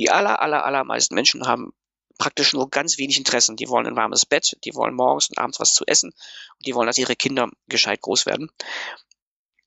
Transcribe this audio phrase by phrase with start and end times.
[0.00, 1.74] Die aller, aller, allermeisten Menschen haben
[2.16, 3.56] praktisch nur ganz wenig Interessen.
[3.56, 6.74] Die wollen ein warmes Bett, die wollen morgens und abends was zu essen und die
[6.74, 8.50] wollen, dass ihre Kinder gescheit groß werden.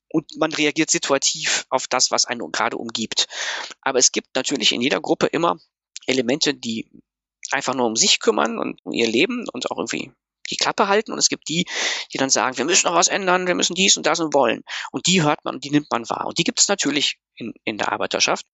[0.09, 3.27] Und man reagiert situativ auf das, was einen gerade umgibt.
[3.81, 5.59] Aber es gibt natürlich in jeder Gruppe immer
[6.07, 6.89] Elemente, die
[7.51, 10.11] einfach nur um sich kümmern und um ihr Leben und auch irgendwie
[10.49, 11.67] die Klappe halten und es gibt die,
[12.11, 14.63] die dann sagen, wir müssen noch was ändern, wir müssen dies und das und wollen.
[14.91, 16.25] Und die hört man und die nimmt man wahr.
[16.25, 18.47] Und die gibt es natürlich in, in der Arbeiterschaft.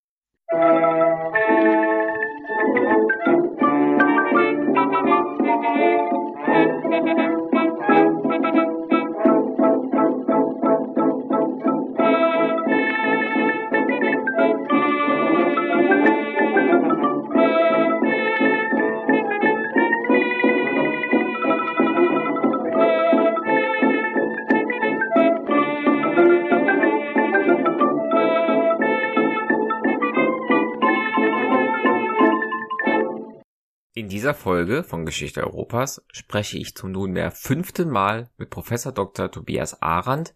[33.99, 39.29] In dieser Folge von Geschichte Europas spreche ich zum nunmehr fünften Mal mit Professor Dr.
[39.29, 40.35] Tobias Arendt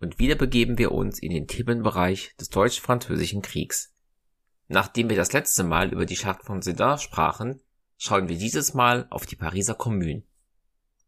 [0.00, 3.94] und wieder begeben wir uns in den Themenbereich des Deutsch-Französischen Kriegs.
[4.66, 7.60] Nachdem wir das letzte Mal über die Schlacht von Sedan sprachen,
[7.98, 10.24] schauen wir dieses Mal auf die Pariser Kommune.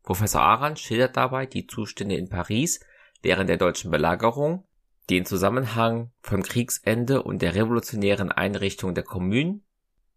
[0.05, 2.79] Professor Arendt schildert dabei die Zustände in Paris
[3.21, 4.65] während der deutschen Belagerung,
[5.11, 9.63] den Zusammenhang vom Kriegsende und der revolutionären Einrichtung der Kommune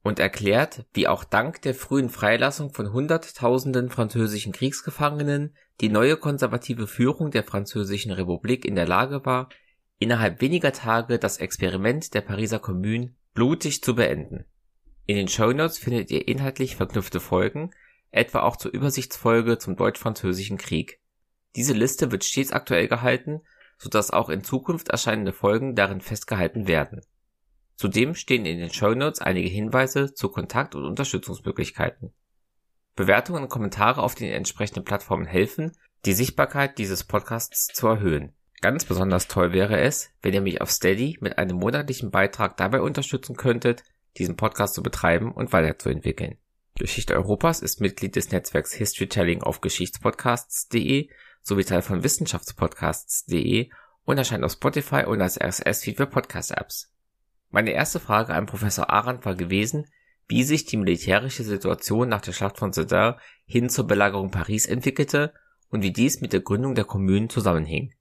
[0.01, 6.87] und erklärt, wie auch dank der frühen Freilassung von Hunderttausenden französischen Kriegsgefangenen die neue konservative
[6.87, 9.49] Führung der Französischen Republik in der Lage war,
[9.97, 14.45] innerhalb weniger Tage das Experiment der Pariser Kommune blutig zu beenden.
[15.05, 17.71] In den Shownotes findet ihr inhaltlich verknüpfte Folgen,
[18.11, 20.99] etwa auch zur Übersichtsfolge zum Deutsch-Französischen Krieg.
[21.55, 23.41] Diese Liste wird stets aktuell gehalten,
[23.77, 27.01] so dass auch in Zukunft erscheinende Folgen darin festgehalten werden
[27.79, 32.11] Zudem stehen in den Shownotes einige Hinweise zu Kontakt und Unterstützungsmöglichkeiten.
[32.97, 35.71] Bewertungen und Kommentare auf den entsprechenden Plattformen helfen,
[36.03, 38.33] die Sichtbarkeit dieses Podcasts zu erhöhen.
[38.59, 42.81] Ganz besonders toll wäre es, wenn ihr mich auf Steady mit einem monatlichen Beitrag dabei
[42.81, 43.85] unterstützen könntet,
[44.17, 46.37] diesen Podcast zu betreiben und weiterzuentwickeln.
[46.75, 51.09] Geschichte Europas ist Mitglied des Netzwerks Historytelling auf Geschichtspodcasts.de
[51.41, 53.69] sowie Teil von Wissenschaftspodcasts.de
[54.03, 56.91] und erscheint auf Spotify und als RSS-Feed für Podcast-Apps.
[57.49, 59.87] Meine erste Frage an Professor Arendt war gewesen,
[60.27, 63.15] wie sich die militärische Situation nach der Schlacht von Sedan
[63.45, 65.33] hin zur Belagerung Paris entwickelte
[65.69, 67.95] und wie dies mit der Gründung der Kommune zusammenhing.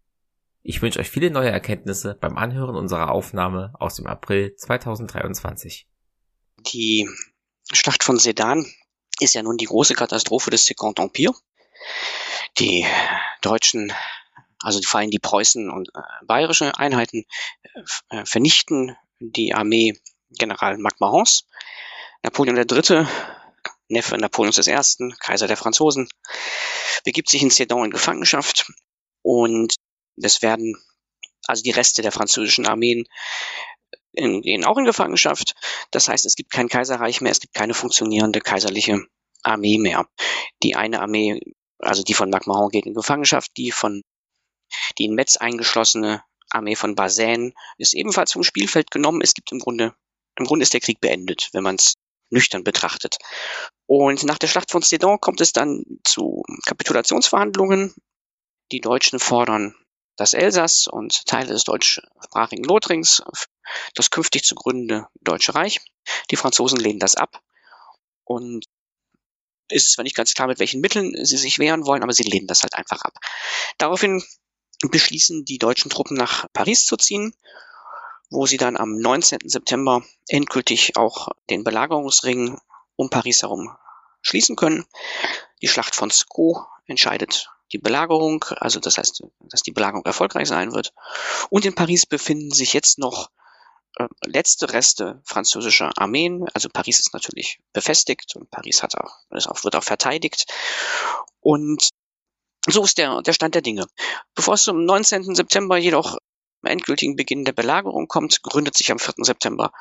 [0.62, 5.88] Ich wünsche euch viele neue Erkenntnisse beim Anhören unserer Aufnahme aus dem April 2023.
[6.58, 7.08] Die
[7.72, 8.66] Schlacht von Sedan
[9.20, 11.32] ist ja nun die große Katastrophe des Second Empire.
[12.58, 12.84] Die
[13.40, 13.92] Deutschen,
[14.60, 17.24] also vor allem die Preußen und äh, bayerische Einheiten
[18.10, 19.98] äh, vernichten die Armee
[20.30, 21.46] General Macmahons.
[22.22, 23.06] Napoleon III.,
[23.88, 26.08] Neffe Napoleons I., Kaiser der Franzosen,
[27.04, 28.70] begibt sich in Sedan in Gefangenschaft
[29.22, 29.74] und
[30.16, 30.76] es werden
[31.46, 33.04] also die Reste der französischen Armeen
[34.12, 35.54] gehen auch in Gefangenschaft.
[35.90, 39.06] Das heißt, es gibt kein Kaiserreich mehr, es gibt keine funktionierende kaiserliche
[39.42, 40.08] Armee mehr.
[40.62, 41.40] Die eine Armee,
[41.78, 44.02] also die von Macmahon geht in Gefangenschaft, die von
[44.98, 49.20] die in Metz eingeschlossene Armee von Bazaine ist ebenfalls vom Spielfeld genommen.
[49.22, 49.94] Es gibt im Grunde,
[50.36, 51.94] im Grunde ist der Krieg beendet, wenn man es
[52.30, 53.18] nüchtern betrachtet.
[53.86, 57.94] Und nach der Schlacht von Sedan kommt es dann zu Kapitulationsverhandlungen.
[58.70, 59.74] Die Deutschen fordern
[60.16, 63.06] das Elsass und Teile des deutschsprachigen Lothringen,
[63.94, 65.80] das künftig zu gründende Deutsche Reich.
[66.30, 67.40] Die Franzosen lehnen das ab.
[68.24, 68.66] Und
[69.70, 72.24] ist es zwar nicht ganz klar, mit welchen Mitteln sie sich wehren wollen, aber sie
[72.24, 73.14] lehnen das halt einfach ab.
[73.78, 74.22] Daraufhin
[74.82, 77.34] beschließen die deutschen Truppen nach Paris zu ziehen,
[78.30, 79.40] wo sie dann am 19.
[79.44, 82.58] September endgültig auch den Belagerungsring
[82.96, 83.76] um Paris herum
[84.20, 84.86] schließen können.
[85.62, 90.72] Die Schlacht von Sceaux entscheidet die Belagerung, also das heißt, dass die Belagerung erfolgreich sein
[90.72, 90.94] wird.
[91.50, 93.30] Und in Paris befinden sich jetzt noch
[93.96, 96.46] äh, letzte Reste französischer Armeen.
[96.54, 100.46] Also Paris ist natürlich befestigt und Paris hat auch, wird auch verteidigt.
[101.40, 101.90] Und
[102.70, 103.86] so ist der, der Stand der Dinge.
[104.34, 105.34] Bevor es zum 19.
[105.34, 106.18] September jedoch
[106.62, 109.14] endgültigen Beginn der Belagerung kommt, gründet sich am 4.
[109.18, 109.72] September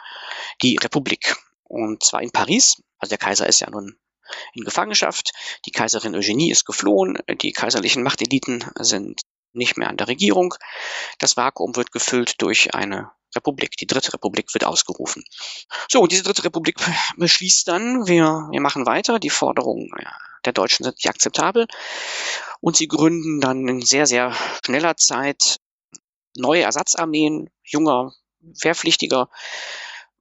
[0.61, 1.35] die Republik.
[1.63, 2.81] Und zwar in Paris.
[2.99, 3.97] Also der Kaiser ist ja nun
[4.53, 5.31] in Gefangenschaft.
[5.65, 7.17] Die Kaiserin Eugenie ist geflohen.
[7.41, 9.21] Die kaiserlichen Machteliten sind
[9.53, 10.53] nicht mehr an der Regierung.
[11.19, 13.77] Das Vakuum wird gefüllt durch eine Republik.
[13.77, 15.23] Die dritte Republik wird ausgerufen.
[15.89, 16.75] So, und diese dritte Republik
[17.17, 19.19] beschließt dann, wir, wir machen weiter.
[19.19, 19.89] Die Forderungen
[20.45, 21.67] der Deutschen sind nicht akzeptabel.
[22.59, 24.35] Und sie gründen dann in sehr, sehr
[24.65, 25.59] schneller Zeit
[26.35, 29.29] neue Ersatzarmeen, junger, Wehrpflichtiger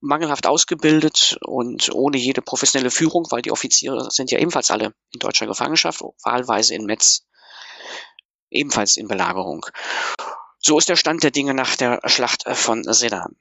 [0.01, 5.19] mangelhaft ausgebildet und ohne jede professionelle Führung, weil die Offiziere sind ja ebenfalls alle in
[5.19, 7.27] deutscher Gefangenschaft, wahlweise in Metz,
[8.51, 9.67] ebenfalls in Belagerung.
[10.67, 13.37] So ist der Stand der Dinge nach der Schlacht von Sedan.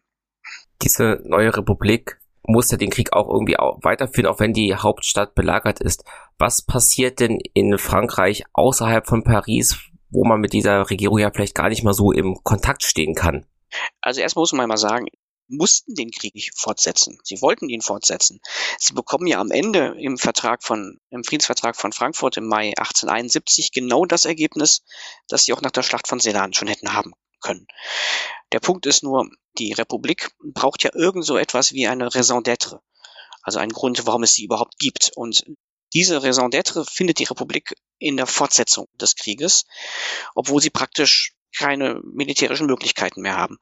[0.83, 6.03] Diese neue Republik musste den Krieg auch irgendwie weiterführen, auch wenn die Hauptstadt belagert ist.
[6.37, 9.75] Was passiert denn in Frankreich außerhalb von Paris,
[10.11, 13.47] wo man mit dieser Regierung ja vielleicht gar nicht mal so im Kontakt stehen kann?
[14.01, 15.07] Also erstmal muss man mal sagen,
[15.47, 17.19] mussten den Krieg nicht fortsetzen.
[17.23, 18.39] Sie wollten ihn fortsetzen.
[18.79, 23.71] Sie bekommen ja am Ende im Vertrag von, im Friedensvertrag von Frankfurt im Mai 1871
[23.71, 24.83] genau das Ergebnis,
[25.27, 27.67] das sie auch nach der Schlacht von Sedan schon hätten haben können.
[28.51, 32.79] Der Punkt ist nur, die Republik braucht ja irgend so etwas wie eine Raison d'être.
[33.41, 35.11] Also einen Grund, warum es sie überhaupt gibt.
[35.15, 35.45] Und
[35.93, 39.65] diese Raison d'être findet die Republik in der Fortsetzung des Krieges,
[40.33, 43.57] obwohl sie praktisch keine militärischen Möglichkeiten mehr haben.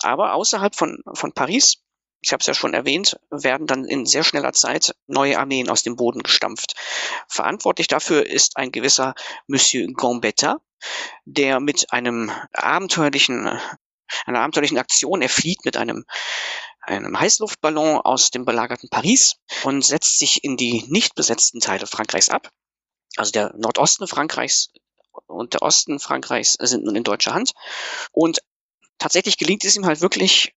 [0.00, 1.78] Aber außerhalb von, von Paris,
[2.20, 5.82] ich habe es ja schon erwähnt, werden dann in sehr schneller Zeit neue Armeen aus
[5.82, 6.74] dem Boden gestampft.
[7.28, 9.14] Verantwortlich dafür ist ein gewisser
[9.46, 10.58] Monsieur Gambetta,
[11.24, 13.58] der mit einem abenteuerlichen,
[14.26, 16.04] einer abenteuerlichen Aktion, er flieht mit einem
[16.84, 22.28] einem Heißluftballon aus dem belagerten Paris und setzt sich in die nicht besetzten Teile Frankreichs
[22.28, 22.50] ab.
[23.16, 24.70] Also der Nordosten Frankreichs
[25.26, 27.52] und der Osten Frankreichs sind nun in deutscher Hand.
[28.12, 28.40] Und
[28.98, 30.54] tatsächlich gelingt es ihm halt wirklich,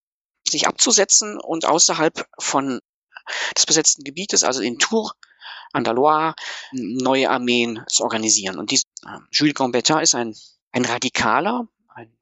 [0.48, 2.80] sich abzusetzen und außerhalb von
[3.58, 5.14] des besetzten Gebietes, also in Tours,
[5.74, 6.36] an der Loire,
[6.72, 8.58] neue Armeen zu organisieren.
[8.58, 10.36] Und dies, äh, Jules Gambetta ist ein,
[10.72, 12.16] ein Radikaler, ein,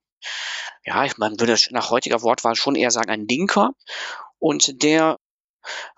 [0.85, 3.71] ja, man würde nach heutiger Wortwahl schon eher sagen, ein Linker.
[4.39, 5.17] Und der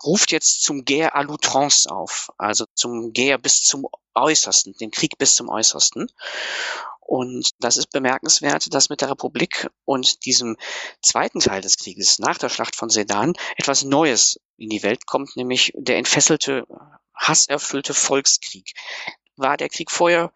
[0.04, 5.18] ruft jetzt zum Guerre à l'outrance auf, also zum Guerre bis zum Äußersten, den Krieg
[5.18, 6.10] bis zum Äußersten.
[7.00, 10.56] Und das ist bemerkenswert, dass mit der Republik und diesem
[11.02, 15.36] zweiten Teil des Krieges nach der Schlacht von Sedan etwas Neues in die Welt kommt,
[15.36, 16.64] nämlich der entfesselte,
[17.14, 18.72] hasserfüllte Volkskrieg.
[19.36, 20.32] War der Krieg vorher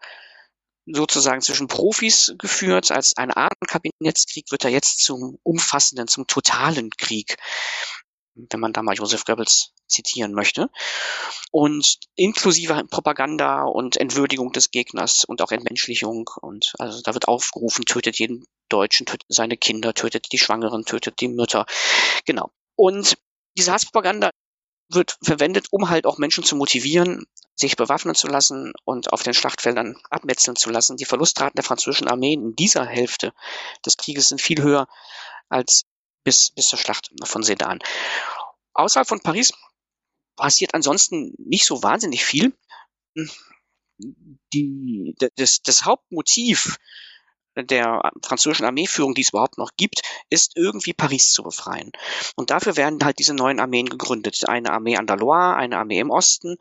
[0.85, 2.91] sozusagen zwischen Profis geführt.
[2.91, 7.37] Als eine Art Kabinettskrieg wird er jetzt zum umfassenden, zum totalen Krieg
[8.35, 10.69] wenn man da mal Joseph Goebbels zitieren möchte.
[11.51, 16.29] Und inklusive Propaganda und Entwürdigung des Gegners und auch Entmenschlichung.
[16.41, 21.19] Und also da wird aufgerufen, tötet jeden Deutschen, tötet seine Kinder, tötet die Schwangeren, tötet
[21.19, 21.65] die Mütter.
[22.25, 22.51] Genau.
[22.75, 23.17] Und
[23.57, 24.31] diese Hasspropaganda
[24.89, 27.25] wird verwendet, um halt auch Menschen zu motivieren,
[27.55, 30.97] sich bewaffnen zu lassen und auf den Schlachtfeldern abmetzeln zu lassen.
[30.97, 33.33] Die Verlustraten der französischen Armeen in dieser Hälfte
[33.85, 34.87] des Krieges sind viel höher
[35.49, 35.83] als
[36.23, 37.79] bis, bis zur Schlacht von Sedan.
[38.73, 39.53] Außerhalb von Paris
[40.35, 42.53] passiert ansonsten nicht so wahnsinnig viel.
[44.53, 46.77] Die, das, das Hauptmotiv
[47.55, 51.91] der französischen Armeeführung, die es überhaupt noch gibt, ist irgendwie Paris zu befreien.
[52.35, 54.47] Und dafür werden halt diese neuen Armeen gegründet.
[54.47, 56.57] Eine Armee an der Loire, eine Armee im Osten,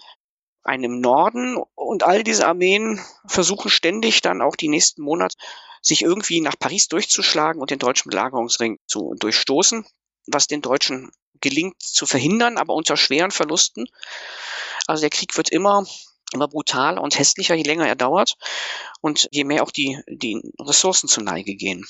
[0.63, 5.37] eine im Norden und all diese Armeen versuchen ständig dann auch die nächsten Monate
[5.81, 9.85] sich irgendwie nach Paris durchzuschlagen und den deutschen Belagerungsring zu durchstoßen,
[10.27, 11.11] was den Deutschen
[11.41, 13.87] gelingt zu verhindern, aber unter schweren Verlusten.
[14.87, 15.87] Also der Krieg wird immer
[16.33, 18.37] immer brutaler und hässlicher, je länger er dauert
[19.01, 21.87] und je mehr auch die, die Ressourcen zu Neige gehen.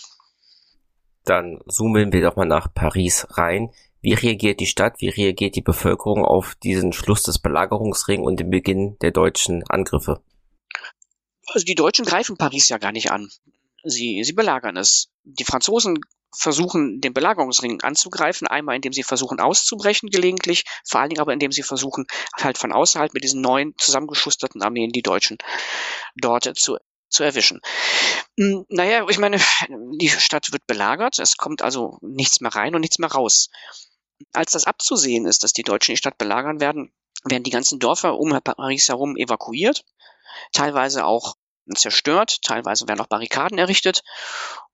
[1.25, 3.71] Dann zoomen wir doch mal nach Paris rein.
[4.01, 8.51] Wie reagiert die Stadt, wie reagiert die Bevölkerung auf diesen Schluss des Belagerungsrings und den
[8.51, 10.23] Beginn der deutschen Angriffe?
[11.47, 13.29] Also die Deutschen greifen Paris ja gar nicht an.
[13.85, 15.09] Sie, sie belagern es.
[15.25, 15.99] Die Franzosen
[16.37, 21.53] versuchen, den Belagerungsring anzugreifen, einmal indem sie versuchen auszubrechen gelegentlich, vor allen Dingen aber indem
[21.53, 25.39] sie versuchen, halt von außerhalb mit diesen neuen zusammengeschusterten Armeen die Deutschen
[26.17, 26.77] dort zu,
[27.09, 27.61] zu erwischen.
[28.39, 29.41] Hm, naja, ich meine,
[29.99, 33.51] die Stadt wird belagert, es kommt also nichts mehr rein und nichts mehr raus.
[34.33, 36.93] Als das abzusehen ist, dass die Deutschen die Stadt belagern werden,
[37.25, 39.85] werden die ganzen Dörfer um Paris herum evakuiert,
[40.53, 41.35] teilweise auch
[41.75, 44.03] zerstört, teilweise werden auch Barrikaden errichtet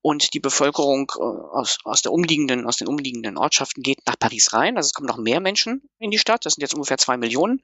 [0.02, 4.52] und die Bevölkerung äh, aus, aus der umliegenden, aus den umliegenden Ortschaften geht nach Paris
[4.52, 4.76] rein.
[4.76, 6.46] Also es kommen noch mehr Menschen in die Stadt.
[6.46, 7.62] Das sind jetzt ungefähr zwei Millionen.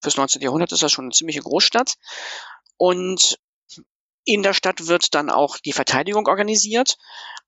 [0.00, 0.40] Fürs 19.
[0.40, 1.96] Jahrhundert ist das schon eine ziemliche Großstadt.
[2.76, 3.38] Und
[4.24, 6.96] in der Stadt wird dann auch die Verteidigung organisiert.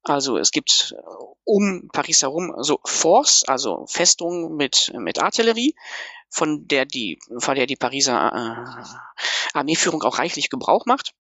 [0.03, 1.03] Also es gibt äh,
[1.45, 5.75] um Paris herum so Forts, also Festungen mit, mit Artillerie
[6.29, 11.13] von der die, von der die Pariser äh, Armeeführung auch reichlich Gebrauch macht,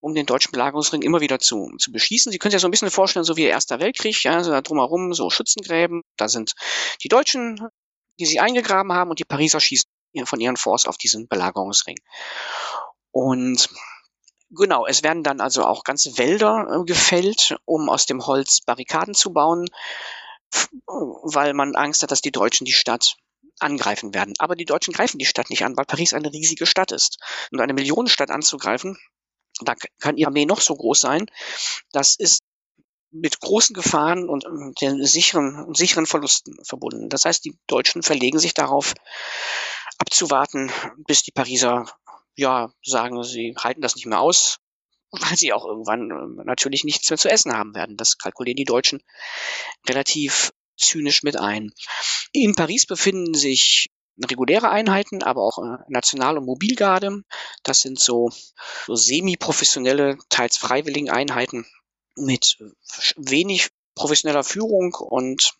[0.00, 2.32] um den deutschen Belagerungsring immer wieder zu, zu beschießen.
[2.32, 4.50] Sie können sich ja so ein bisschen vorstellen, so wie der Erster Weltkrieg, ja, also
[4.50, 6.54] da drumherum so Schützengräben, da sind
[7.02, 7.68] die Deutschen,
[8.18, 9.90] die sie eingegraben haben und die Pariser schießen
[10.24, 11.98] von ihren Forts auf diesen Belagerungsring.
[13.10, 13.68] Und
[14.50, 19.14] Genau, es werden dann also auch ganze Wälder äh, gefällt, um aus dem Holz Barrikaden
[19.14, 19.68] zu bauen.
[20.86, 23.16] weil man Angst hat, dass die Deutschen die Stadt
[23.58, 24.34] angreifen werden.
[24.38, 27.18] Aber die Deutschen greifen die Stadt nicht an, weil Paris eine riesige Stadt ist.
[27.52, 28.96] Und eine Millionenstadt anzugreifen,
[29.60, 31.26] da kann ihre Armee noch so groß sein.
[31.92, 32.42] Das ist
[33.10, 34.44] mit großen Gefahren und
[34.80, 37.08] den sicheren, sicheren Verlusten verbunden.
[37.08, 38.94] Das heißt, die Deutschen verlegen sich darauf,
[39.98, 40.70] abzuwarten,
[41.06, 41.86] bis die Pariser
[42.36, 44.58] ja sagen, sie halten das nicht mehr aus,
[45.10, 47.96] weil sie auch irgendwann äh, natürlich nichts mehr zu essen haben werden.
[47.96, 49.02] Das kalkulieren die Deutschen
[49.88, 51.72] relativ zynisch mit ein.
[52.32, 53.88] In Paris befinden sich
[54.24, 57.22] reguläre Einheiten, aber auch äh, National- und Mobilgarde.
[57.62, 58.30] Das sind so,
[58.86, 61.66] so semi-professionelle, teils freiwilligen Einheiten
[62.16, 62.56] mit
[63.16, 65.54] wenig professioneller Führung und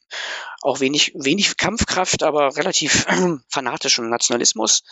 [0.63, 3.07] auch wenig, wenig Kampfkraft, aber relativ
[3.51, 4.85] fanatischem Nationalismus.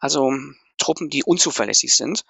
[0.00, 0.32] Also
[0.78, 2.24] Truppen, die unzuverlässig sind,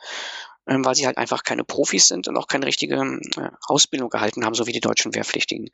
[0.67, 4.45] ähm, weil sie halt einfach keine Profis sind und auch keine richtige äh, Ausbildung gehalten
[4.45, 5.71] haben, so wie die deutschen Wehrpflichtigen.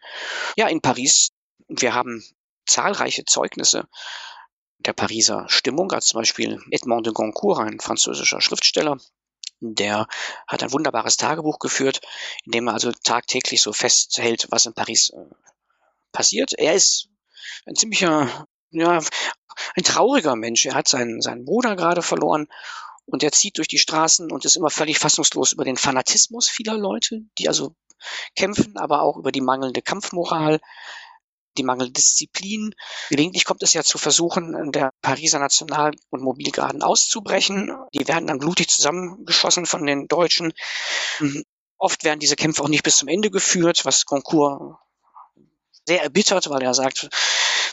[0.56, 1.30] Ja, in Paris,
[1.68, 2.24] wir haben
[2.66, 3.88] zahlreiche Zeugnisse
[4.78, 8.98] der Pariser Stimmung, als zum Beispiel Edmond de Goncourt, ein französischer Schriftsteller,
[9.62, 10.06] der
[10.46, 12.00] hat ein wunderbares Tagebuch geführt,
[12.44, 15.24] in dem er also tagtäglich so festhält, was in Paris äh,
[16.12, 16.52] passiert.
[16.54, 17.08] Er ist
[17.66, 19.00] ein ziemlicher, ja,
[19.76, 20.66] ein trauriger Mensch.
[20.66, 22.48] Er hat seinen, seinen Bruder gerade verloren
[23.06, 26.76] und er zieht durch die Straßen und ist immer völlig fassungslos über den Fanatismus vieler
[26.76, 27.74] Leute, die also
[28.34, 30.60] kämpfen, aber auch über die mangelnde Kampfmoral,
[31.56, 32.74] die mangelnde Disziplin.
[33.10, 37.76] Gelegentlich kommt es ja zu Versuchen der Pariser National- und Mobilgarden auszubrechen.
[37.94, 40.52] Die werden dann blutig zusammengeschossen von den Deutschen.
[41.20, 41.44] Mhm.
[41.78, 44.78] Oft werden diese Kämpfe auch nicht bis zum Ende geführt, was Goncourt
[45.84, 47.08] sehr erbittert, weil er sagt,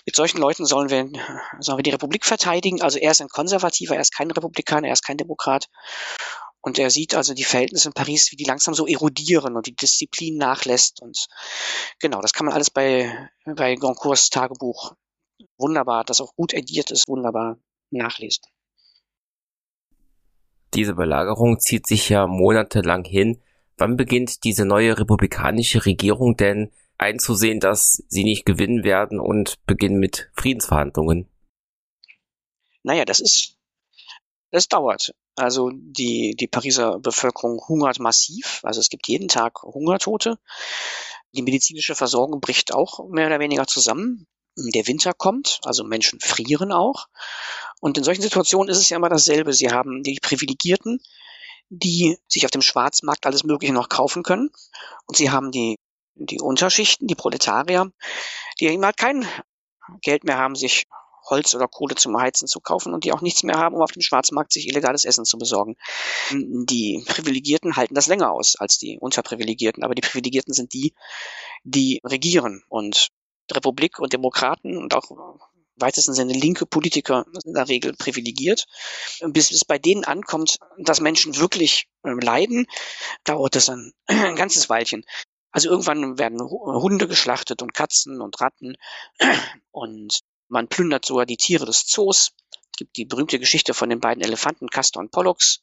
[0.05, 1.07] mit solchen Leuten sollen wir,
[1.59, 2.81] sollen wir die Republik verteidigen.
[2.81, 5.69] Also er ist ein Konservativer, er ist kein Republikaner, er ist kein Demokrat.
[6.61, 9.75] Und er sieht also die Verhältnisse in Paris, wie die langsam so erodieren und die
[9.75, 11.01] Disziplin nachlässt.
[11.01, 11.27] Und
[11.99, 14.93] genau, das kann man alles bei, bei Goncourts Tagebuch
[15.57, 17.57] wunderbar, das auch gut ediert ist, wunderbar
[17.91, 18.43] nachlesen.
[20.73, 23.41] Diese Belagerung zieht sich ja monatelang hin.
[23.77, 29.99] Wann beginnt diese neue republikanische Regierung denn einzusehen, dass sie nicht gewinnen werden und beginnen
[29.99, 31.27] mit Friedensverhandlungen?
[32.83, 33.57] Naja, das ist,
[34.51, 35.13] das dauert.
[35.39, 38.59] Also die, die Pariser Bevölkerung hungert massiv.
[38.63, 40.37] Also es gibt jeden Tag Hungertote.
[41.33, 44.27] Die medizinische Versorgung bricht auch mehr oder weniger zusammen.
[44.57, 47.07] Der Winter kommt, also Menschen frieren auch.
[47.79, 49.53] Und in solchen Situationen ist es ja immer dasselbe.
[49.53, 50.99] Sie haben die Privilegierten,
[51.69, 54.49] die sich auf dem Schwarzmarkt alles Mögliche noch kaufen können.
[55.05, 55.77] Und sie haben die,
[56.15, 57.91] die Unterschichten, die Proletarier,
[58.59, 59.25] die eben halt kein
[60.01, 60.87] Geld mehr haben, sich
[61.29, 63.91] Holz oder Kohle zum Heizen zu kaufen und die auch nichts mehr haben, um auf
[63.91, 65.75] dem Schwarzmarkt sich illegales Essen zu besorgen.
[66.31, 70.93] Die Privilegierten halten das länger aus als die Unterprivilegierten, aber die Privilegierten sind die,
[71.63, 73.09] die regieren und
[73.51, 75.09] Republik und Demokraten und auch
[75.81, 78.65] weitesten Sinne linke Politiker in der Regel privilegiert.
[79.29, 82.65] Bis es bei denen ankommt, dass Menschen wirklich ähm, leiden,
[83.23, 85.05] dauert es ein, ein ganzes Weilchen.
[85.51, 88.75] Also irgendwann werden Hunde geschlachtet und Katzen und Ratten
[89.71, 90.19] und
[90.49, 92.33] man plündert sogar die Tiere des Zoos.
[92.51, 95.61] Es gibt die berühmte Geschichte von den beiden Elefanten Castor und Pollux,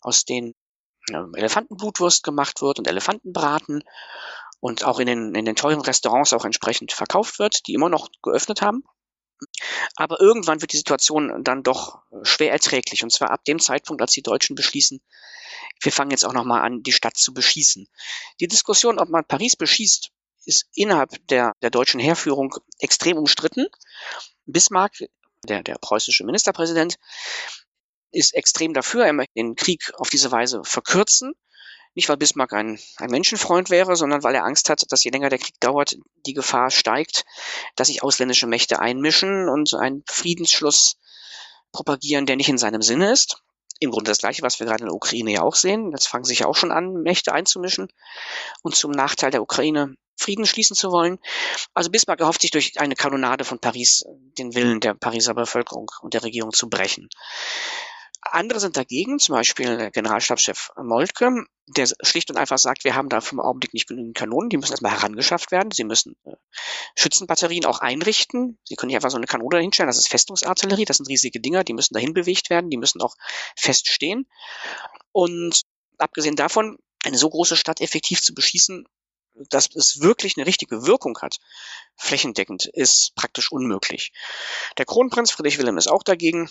[0.00, 0.54] aus denen
[1.10, 3.84] Elefantenblutwurst gemacht wird und Elefantenbraten
[4.60, 8.08] und auch in den, in den teuren Restaurants auch entsprechend verkauft wird, die immer noch
[8.22, 8.82] geöffnet haben.
[9.96, 13.02] Aber irgendwann wird die Situation dann doch schwer erträglich.
[13.02, 15.00] Und zwar ab dem Zeitpunkt, als die Deutschen beschließen,
[15.82, 17.86] wir fangen jetzt auch nochmal an, die Stadt zu beschießen.
[18.40, 20.10] Die Diskussion, ob man Paris beschießt,
[20.46, 23.66] ist innerhalb der, der deutschen Heerführung extrem umstritten.
[24.46, 24.92] Bismarck,
[25.44, 26.96] der, der preußische Ministerpräsident,
[28.12, 31.34] ist extrem dafür, er möchte den Krieg auf diese Weise verkürzen.
[31.94, 35.30] Nicht, weil Bismarck ein, ein Menschenfreund wäre, sondern weil er Angst hat, dass je länger
[35.30, 37.24] der Krieg dauert, die Gefahr steigt,
[37.74, 40.98] dass sich ausländische Mächte einmischen und einen Friedensschluss
[41.72, 43.42] propagieren, der nicht in seinem Sinne ist.
[43.78, 45.90] Im Grunde das Gleiche, was wir gerade in der Ukraine ja auch sehen.
[45.90, 47.88] Jetzt fangen sich ja auch schon an, Mächte einzumischen
[48.62, 51.18] und zum Nachteil der Ukraine Frieden schließen zu wollen.
[51.74, 54.04] Also Bismarck erhofft sich durch eine Kanonade von Paris
[54.38, 57.08] den Willen der Pariser Bevölkerung und der Regierung zu brechen.
[58.22, 63.20] Andere sind dagegen, zum Beispiel Generalstabschef Moltke, der schlicht und einfach sagt, wir haben da
[63.30, 65.72] im Augenblick nicht genügend Kanonen, die müssen erstmal herangeschafft werden.
[65.72, 66.36] Sie müssen äh,
[66.94, 68.58] Schützenbatterien auch einrichten.
[68.64, 71.64] Sie können nicht einfach so eine Kanone hinstellen, das ist Festungsartillerie, das sind riesige Dinger,
[71.64, 73.16] die müssen dahin bewegt werden, die müssen auch
[73.56, 74.28] feststehen.
[75.12, 75.62] Und
[75.98, 78.86] abgesehen davon, eine so große Stadt effektiv zu beschießen,
[79.50, 81.38] dass es wirklich eine richtige Wirkung hat,
[81.96, 84.12] flächendeckend, ist praktisch unmöglich.
[84.78, 86.48] Der Kronprinz Friedrich Wilhelm ist auch dagegen.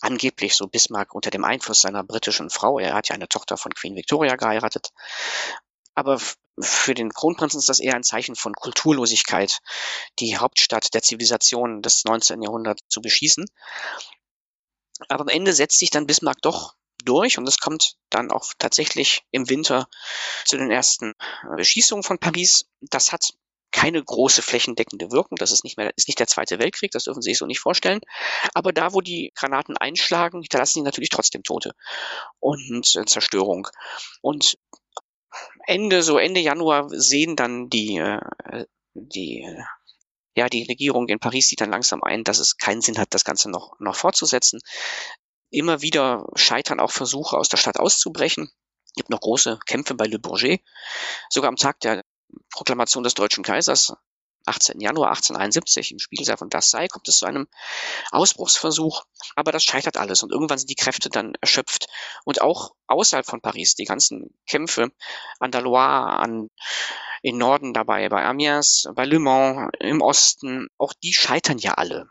[0.00, 2.78] Angeblich so Bismarck unter dem Einfluss seiner britischen Frau.
[2.78, 4.90] Er hat ja eine Tochter von Queen Victoria geheiratet.
[5.94, 6.20] Aber
[6.58, 9.60] für den Kronprinzen ist das eher ein Zeichen von Kulturlosigkeit,
[10.18, 12.42] die Hauptstadt der Zivilisation des 19.
[12.42, 13.44] Jahrhunderts zu beschießen.
[15.08, 19.22] Aber am Ende setzt sich dann Bismarck doch durch und es kommt dann auch tatsächlich
[19.30, 19.88] im Winter
[20.44, 21.14] zu den ersten
[21.56, 22.66] Beschießungen von Paris.
[22.80, 23.32] Das hat
[23.70, 25.36] keine große flächendeckende Wirkung.
[25.36, 27.60] Das ist nicht mehr, ist nicht der Zweite Weltkrieg, das dürfen Sie sich so nicht
[27.60, 28.00] vorstellen.
[28.54, 31.72] Aber da, wo die Granaten einschlagen, hinterlassen sie natürlich trotzdem Tote
[32.38, 33.68] und äh, Zerstörung.
[34.22, 34.58] Und
[35.66, 39.46] Ende, so Ende Januar sehen dann die, äh, die,
[40.36, 43.24] ja, die Regierung in Paris sieht dann langsam ein, dass es keinen Sinn hat, das
[43.24, 44.60] Ganze noch, noch fortzusetzen.
[45.50, 48.50] Immer wieder scheitern auch Versuche, aus der Stadt auszubrechen.
[48.86, 50.60] Es gibt noch große Kämpfe bei Le Bourget.
[51.28, 52.02] Sogar am Tag der
[52.50, 53.92] Proklamation des Deutschen Kaisers
[54.46, 54.80] 18.
[54.80, 57.46] Januar 1871 im Spiegelsaal von Versailles kommt es zu einem
[58.10, 59.04] Ausbruchsversuch,
[59.36, 60.22] aber das scheitert alles.
[60.22, 61.86] Und irgendwann sind die Kräfte dann erschöpft.
[62.24, 64.92] Und auch außerhalb von Paris die ganzen Kämpfe
[65.38, 66.48] an der Loire, an
[67.22, 72.08] im Norden dabei, bei Amiens, bei Le Mans, im Osten, auch die scheitern ja alle.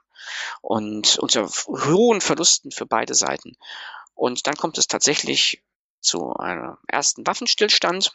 [0.61, 3.57] Und unter hohen Verlusten für beide Seiten.
[4.13, 5.63] Und dann kommt es tatsächlich
[5.99, 8.13] zu einem ersten Waffenstillstand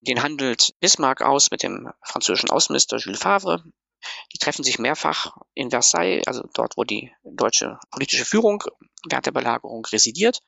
[0.00, 3.62] den handelt Bismarck aus mit dem französischen Außenminister Jules Favre.
[4.32, 8.62] Die treffen sich mehrfach in Versailles, also dort, wo die deutsche politische Führung
[9.08, 10.40] während der Belagerung residiert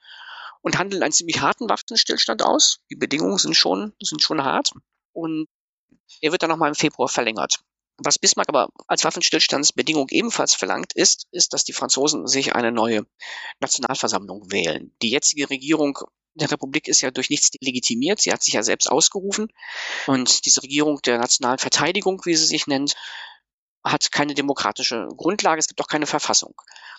[0.63, 2.81] und handeln einen ziemlich harten Waffenstillstand aus.
[2.91, 4.73] Die Bedingungen sind schon, sind schon hart
[5.13, 5.49] und
[6.21, 7.61] er wird dann nochmal im Februar verlängert.
[7.99, 13.07] Was Bismarck aber als Waffenstillstandsbedingung ebenfalls verlangt, ist, ist, dass die Franzosen sich eine neue
[13.61, 14.95] Nationalversammlung wählen.
[15.03, 15.99] Die jetzige Regierung
[16.35, 18.21] der Republik ist ja durch nichts legitimiert.
[18.21, 19.53] Sie hat sich ja selbst ausgerufen.
[20.07, 22.95] Und diese Regierung der nationalen Verteidigung, wie sie sich nennt,
[23.85, 25.59] hat keine demokratische Grundlage.
[25.59, 26.55] Es gibt auch keine Verfassung.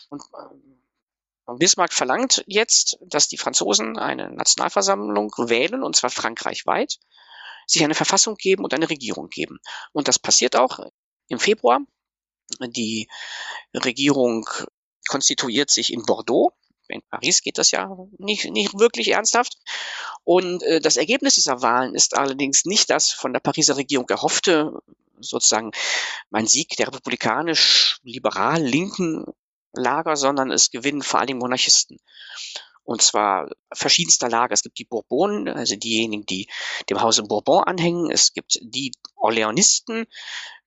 [0.10, 7.00] Und äh, Bismarck verlangt jetzt, dass die Franzosen eine Nationalversammlung wählen, und zwar frankreichweit,
[7.68, 9.60] sich eine Verfassung geben und eine Regierung geben.
[9.92, 10.80] Und das passiert auch
[11.28, 11.80] im Februar.
[12.60, 13.10] Die
[13.74, 14.48] Regierung
[15.08, 16.54] konstituiert sich in Bordeaux
[16.88, 19.58] in Paris geht das ja nicht, nicht wirklich ernsthaft.
[20.24, 24.74] Und äh, das Ergebnis dieser Wahlen ist allerdings nicht das von der Pariser Regierung erhoffte,
[25.20, 25.72] sozusagen
[26.30, 29.26] mein Sieg der republikanisch-liberal-linken
[29.76, 31.98] Lager, sondern es gewinnen vor Dingen Monarchisten.
[32.84, 34.54] Und zwar verschiedenster Lager.
[34.54, 36.50] Es gibt die Bourbonen, also diejenigen, die
[36.90, 38.12] dem Hause Bourbon anhängen.
[38.12, 40.06] Es gibt die Orleanisten,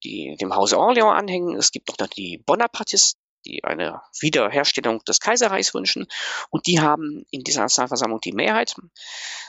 [0.03, 1.57] die dem Hause Orleans anhängen.
[1.57, 6.07] Es gibt noch die Bonapartisten die eine Wiederherstellung des Kaiserreichs wünschen.
[6.51, 8.75] Und die haben in dieser Nationalversammlung die Mehrheit.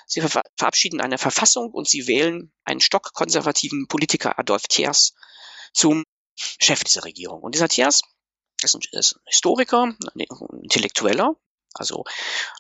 [0.06, 5.14] Sie ver verabschieden eine Verfassung und sie wählen einen stockkonservativen Politiker, Adolf Thiers,
[5.74, 7.42] zum Chef dieser Regierung.
[7.42, 8.02] Und dieser Thiers
[8.62, 10.26] ist ein, ist ein Historiker, ein
[10.62, 11.36] Intellektueller,
[11.80, 12.04] also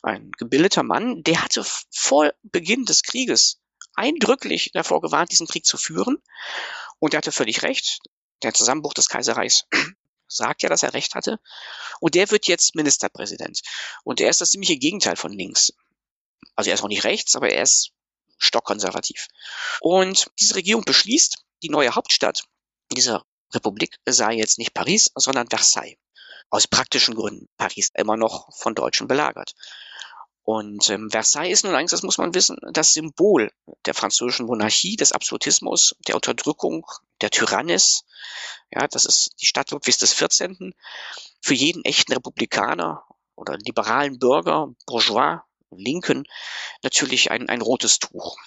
[0.03, 3.59] ein gebildeter Mann, der hatte vor Beginn des Krieges
[3.95, 6.17] eindrücklich davor gewarnt, diesen Krieg zu führen.
[6.99, 7.99] Und er hatte völlig recht.
[8.43, 9.65] Der Zusammenbruch des Kaiserreichs
[10.27, 11.39] sagt ja, dass er recht hatte.
[11.99, 13.61] Und der wird jetzt Ministerpräsident.
[14.03, 15.73] Und er ist das ziemliche Gegenteil von links.
[16.55, 17.91] Also er ist auch nicht rechts, aber er ist
[18.37, 19.27] stockkonservativ.
[19.81, 22.43] Und diese Regierung beschließt, die neue Hauptstadt
[22.91, 25.97] dieser Republik sei jetzt nicht Paris, sondern Versailles.
[26.49, 27.49] Aus praktischen Gründen.
[27.57, 29.53] Paris immer noch von Deutschen belagert.
[30.43, 33.51] Und ähm, Versailles ist nun eigentlich, das muss man wissen, das Symbol
[33.85, 36.85] der französischen Monarchie, des Absolutismus, der Unterdrückung,
[37.19, 38.05] der Tyrannis.
[38.71, 40.73] Ja, das ist die Stadt Ludwigs des 14.
[41.41, 43.03] Für jeden echten Republikaner
[43.35, 46.23] oder liberalen Bürger, Bourgeois, Linken,
[46.81, 48.37] natürlich ein, ein rotes Tuch.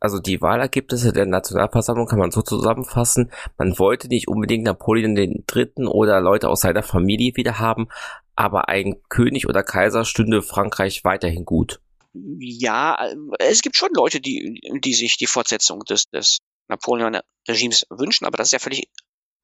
[0.00, 3.30] Also die Wahlergebnisse der Nationalversammlung kann man so zusammenfassen.
[3.58, 7.88] Man wollte nicht unbedingt Napoleon Dritten oder Leute aus seiner Familie wieder haben,
[8.34, 11.80] aber ein König oder Kaiser stünde Frankreich weiterhin gut.
[12.12, 12.98] Ja,
[13.38, 18.48] es gibt schon Leute, die, die sich die Fortsetzung des, des Napoleon-Regimes wünschen, aber das
[18.48, 18.88] ist ja völlig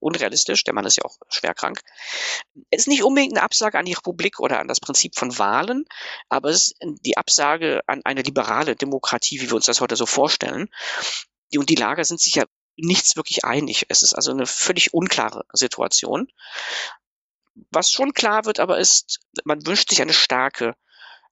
[0.06, 0.64] unrealistisch.
[0.64, 1.80] Der Mann ist ja auch schwer krank.
[2.70, 5.84] Es ist nicht unbedingt eine Absage an die Republik oder an das Prinzip von Wahlen,
[6.28, 10.06] aber es ist die Absage an eine liberale Demokratie, wie wir uns das heute so
[10.06, 10.68] vorstellen.
[11.54, 12.44] Und die Lager sind sich ja
[12.76, 13.86] nichts wirklich einig.
[13.88, 16.28] Es ist also eine völlig unklare Situation.
[17.70, 20.74] Was schon klar wird aber ist, man wünscht sich eine starke,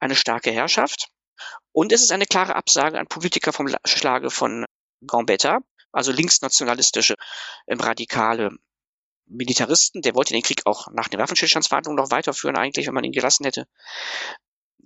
[0.00, 1.08] eine starke Herrschaft.
[1.72, 4.64] Und es ist eine klare Absage an Politiker vom Schlage von
[5.06, 5.60] Gambetta,
[5.94, 7.14] also linksnationalistische,
[7.66, 8.50] ähm, radikale
[9.26, 10.02] Militaristen.
[10.02, 13.44] Der wollte den Krieg auch nach den Waffenstillstandsverhandlungen noch weiterführen, eigentlich, wenn man ihn gelassen
[13.44, 13.66] hätte.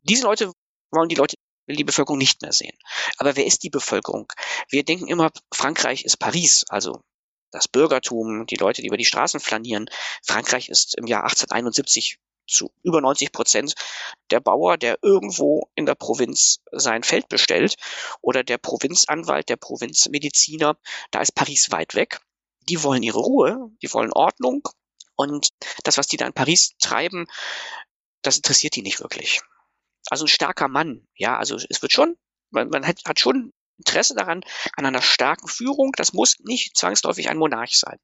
[0.02, 0.52] Diese Leute
[0.90, 2.76] wollen die Leute will die Bevölkerung nicht mehr sehen.
[3.18, 4.32] Aber wer ist die Bevölkerung?
[4.70, 7.02] Wir denken immer, Frankreich ist Paris, also
[7.50, 9.86] das Bürgertum, die Leute, die über die Straßen flanieren.
[10.24, 12.18] Frankreich ist im Jahr 1871
[12.48, 13.74] zu über 90 Prozent
[14.30, 17.76] der Bauer, der irgendwo in der Provinz sein Feld bestellt
[18.20, 20.76] oder der Provinzanwalt, der Provinzmediziner,
[21.10, 22.20] da ist Paris weit weg.
[22.68, 24.68] Die wollen ihre Ruhe, die wollen Ordnung
[25.16, 25.48] und
[25.84, 27.26] das, was die da in Paris treiben,
[28.22, 29.40] das interessiert die nicht wirklich.
[30.10, 32.16] Also ein starker Mann, ja, also es wird schon,
[32.50, 34.42] man, man hat, hat schon Interesse daran,
[34.76, 35.92] an einer starken Führung.
[35.96, 37.98] Das muss nicht zwangsläufig ein Monarch sein.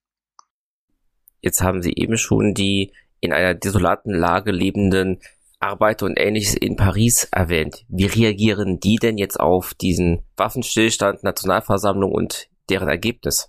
[1.40, 5.20] Jetzt haben Sie eben schon die in einer desolaten Lage lebenden
[5.64, 7.84] Arbeiter und ähnliches in Paris erwähnt.
[7.88, 13.48] Wie reagieren die denn jetzt auf diesen Waffenstillstand, Nationalversammlung und deren Ergebnis?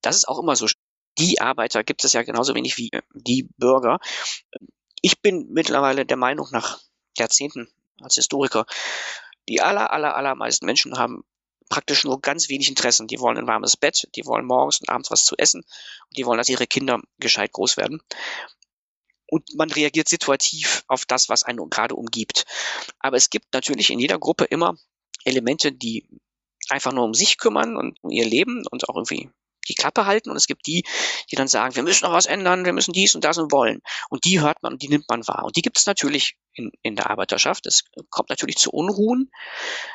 [0.00, 0.66] Das ist auch immer so.
[1.18, 3.98] Die Arbeiter gibt es ja genauso wenig wie die Bürger.
[5.02, 6.80] Ich bin mittlerweile der Meinung nach
[7.18, 7.68] Jahrzehnten
[8.00, 8.64] als Historiker,
[9.48, 11.24] die aller, aller, allermeisten Menschen haben
[11.68, 13.08] praktisch nur ganz wenig Interessen.
[13.08, 16.24] Die wollen ein warmes Bett, die wollen morgens und abends was zu essen und die
[16.24, 18.00] wollen, dass ihre Kinder gescheit groß werden
[19.32, 22.44] und man reagiert situativ auf das, was einen gerade umgibt.
[22.98, 24.76] Aber es gibt natürlich in jeder Gruppe immer
[25.24, 26.06] Elemente, die
[26.68, 29.30] einfach nur um sich kümmern und um ihr Leben und auch irgendwie
[29.68, 30.84] die Klappe halten und es gibt die,
[31.30, 33.80] die dann sagen, wir müssen noch was ändern, wir müssen dies und das und wollen.
[34.10, 35.44] Und die hört man und die nimmt man wahr.
[35.44, 37.64] Und die gibt es natürlich in, in der Arbeiterschaft.
[37.64, 39.30] Es kommt natürlich zu Unruhen.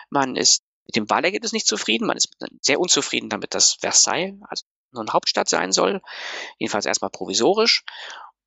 [0.10, 2.08] Man ist mit dem Wahlergebnis nicht zufrieden.
[2.08, 2.30] Man ist
[2.62, 6.02] sehr unzufrieden damit, dass Versailles also nur eine Hauptstadt sein soll.
[6.58, 7.84] Jedenfalls erstmal provisorisch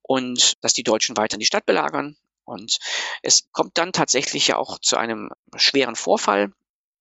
[0.03, 2.17] und dass die Deutschen weiter die Stadt belagern.
[2.45, 2.79] Und
[3.23, 6.53] es kommt dann tatsächlich ja auch zu einem schweren Vorfall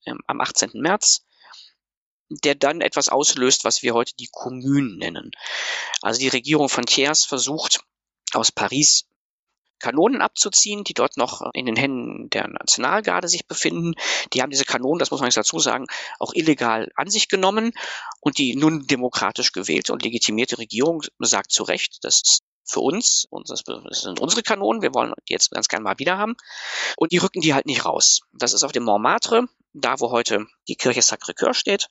[0.05, 0.71] ähm, am 18.
[0.75, 1.25] März,
[2.29, 5.31] der dann etwas auslöst, was wir heute die Kommunen nennen.
[6.01, 7.81] Also die Regierung von Thiers versucht
[8.33, 9.05] aus Paris
[9.79, 13.93] Kanonen abzuziehen, die dort noch in den Händen der Nationalgarde sich befinden.
[14.33, 15.87] Die haben diese Kanonen, das muss man jetzt dazu sagen,
[16.19, 17.71] auch illegal an sich genommen
[18.19, 23.27] und die nun demokratisch gewählte und legitimierte Regierung sagt zu Recht, das ist für uns.
[23.47, 23.63] Das
[24.01, 24.81] sind unsere Kanonen.
[24.81, 26.35] Wir wollen die jetzt ganz gerne mal wieder haben.
[26.97, 28.21] Und die rücken die halt nicht raus.
[28.33, 31.87] Das ist auf dem Montmartre, da wo heute die Kirche Sacré-Cœur steht.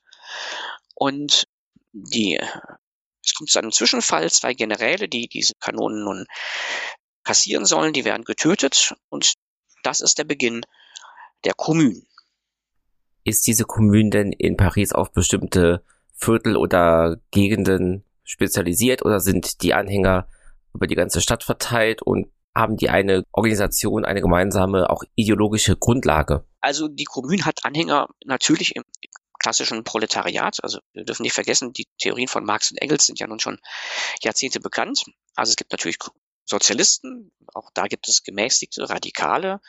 [0.94, 1.48] Und
[1.92, 2.38] die,
[3.24, 4.31] es kommt zu einem Zwischenfall.
[4.31, 6.26] Zwei Generäle, die diese Kanonen nun
[7.24, 8.94] kassieren sollen, die werden getötet.
[9.09, 9.35] Und
[9.83, 10.62] das ist der Beginn
[11.44, 12.02] der Kommune.
[13.24, 19.74] Ist diese Kommune denn in Paris auf bestimmte Viertel oder Gegenden spezialisiert oder sind die
[19.74, 20.28] Anhänger
[20.79, 26.47] über die ganze Stadt verteilt und haben die eine Organisation, eine gemeinsame, auch ideologische Grundlage?
[26.61, 28.85] Also die Kommune hat Anhänger natürlich im
[29.38, 30.59] klassischen Proletariat.
[30.62, 33.59] Also wir dürfen nicht vergessen, die Theorien von Marx und Engels sind ja nun schon
[34.23, 35.05] Jahrzehnte bekannt.
[35.35, 35.99] Also es gibt natürlich
[36.45, 39.61] Sozialisten, auch da gibt es gemäßigte Radikale,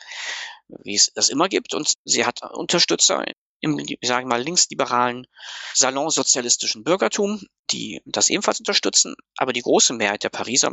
[0.68, 1.74] wie es das immer gibt.
[1.74, 3.24] Und sie hat Unterstützer
[3.60, 5.26] im, ich sage mal, linksliberalen
[5.74, 9.14] Salon sozialistischen Bürgertum, die das ebenfalls unterstützen.
[9.36, 10.72] Aber die große Mehrheit der Pariser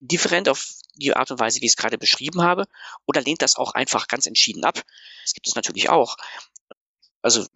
[0.00, 2.66] different auf die Art und Weise, wie ich es gerade beschrieben habe,
[3.06, 4.82] oder lehnt das auch einfach ganz entschieden ab.
[5.22, 6.16] Das gibt es natürlich auch.
[7.22, 7.46] Also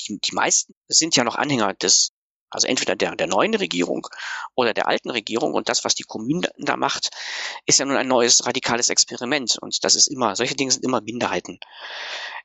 [0.00, 2.12] die, die meisten sind ja noch Anhänger des,
[2.50, 4.06] also entweder der, der neuen Regierung
[4.54, 7.10] oder der alten Regierung und das, was die Kommune da macht,
[7.66, 11.00] ist ja nun ein neues radikales Experiment und das ist immer, solche Dinge sind immer
[11.00, 11.58] Minderheiten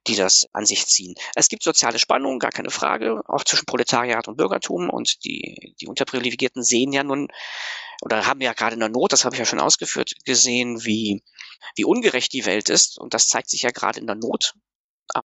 [0.08, 1.16] die das an sich ziehen.
[1.36, 5.88] Es gibt soziale Spannungen, gar keine Frage, auch zwischen Proletariat und Bürgertum und die, die
[5.88, 7.28] Unterprivilegierten sehen ja nun
[8.02, 11.24] oder haben ja gerade in der Not, das habe ich ja schon ausgeführt, gesehen, wie,
[11.76, 13.00] wie ungerecht die Welt ist.
[13.00, 14.56] Und das zeigt sich ja gerade in der Not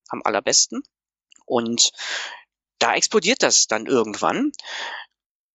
[0.08, 0.82] am allerbesten.
[1.46, 1.92] Und
[2.78, 4.52] da explodiert das dann irgendwann.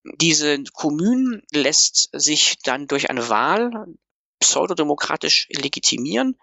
[0.03, 3.85] Diese Kommunen lässt sich dann durch eine Wahl
[4.41, 6.37] pseudodemokratisch legitimieren.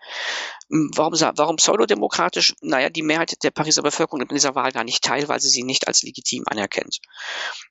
[0.70, 2.54] Hm, warum, warum pseudodemokratisch?
[2.62, 5.50] Naja, die Mehrheit der Pariser Bevölkerung nimmt in dieser Wahl gar nicht teil, weil sie
[5.50, 7.00] sie nicht als legitim anerkennt.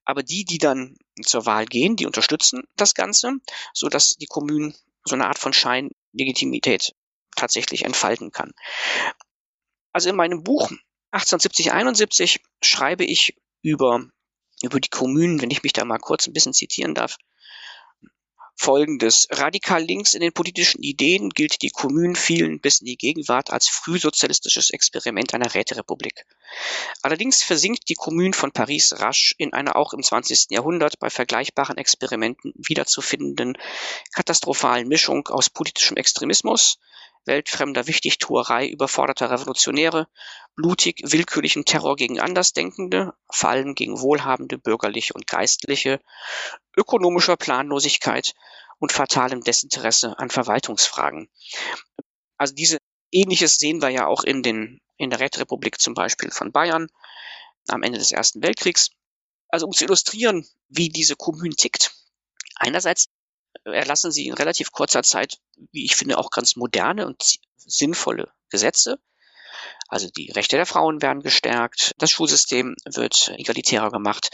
[0.06, 3.34] Aber die, die dann zur Wahl gehen, die unterstützen das Ganze,
[3.74, 4.74] so dass die Kommune
[5.06, 6.94] so eine Art von Scheinlegitimität
[7.36, 8.52] tatsächlich entfalten kann.
[9.94, 10.70] Also in meinem Buch
[11.12, 14.06] 1870, 71 schreibe ich über,
[14.62, 17.18] über die Kommunen, wenn ich mich da mal kurz ein bisschen zitieren darf,
[18.60, 19.28] Folgendes.
[19.30, 23.70] Radikal links in den politischen Ideen gilt die Kommune vielen bis in die Gegenwart als
[23.70, 26.26] frühsozialistisches Experiment einer Räterepublik.
[27.04, 30.48] Allerdings versinkt die Kommune von Paris rasch in einer auch im 20.
[30.50, 33.58] Jahrhundert bei vergleichbaren Experimenten wiederzufindenden
[34.14, 36.80] katastrophalen Mischung aus politischem Extremismus,
[37.26, 40.08] weltfremder Wichtigtuerei überforderter Revolutionäre,
[40.56, 46.00] blutig willkürlichen Terror gegen Andersdenkende, vor allem gegen wohlhabende Bürgerliche und Geistliche,
[46.78, 48.34] ökonomischer Planlosigkeit
[48.80, 51.30] und fatalem Desinteresse an Verwaltungsfragen.
[52.38, 52.78] Also diese
[53.12, 56.88] Ähnliches sehen wir ja auch in den, in der Räterepublik zum Beispiel von Bayern
[57.68, 58.92] am Ende des Ersten Weltkriegs.
[59.50, 61.92] Also um zu illustrieren, wie diese Kommune tickt.
[62.56, 63.08] Einerseits
[63.64, 65.40] erlassen sie in relativ kurzer Zeit,
[65.72, 69.00] wie ich finde, auch ganz moderne und sinnvolle Gesetze.
[69.88, 74.32] Also die Rechte der Frauen werden gestärkt, das Schulsystem wird egalitärer gemacht,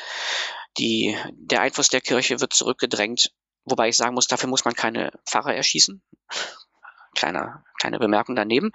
[0.78, 3.32] die, der Einfluss der Kirche wird zurückgedrängt,
[3.66, 6.02] wobei ich sagen muss, dafür muss man keine Pfarrer erschießen.
[7.16, 8.72] Kleiner, kleine Bemerkung daneben.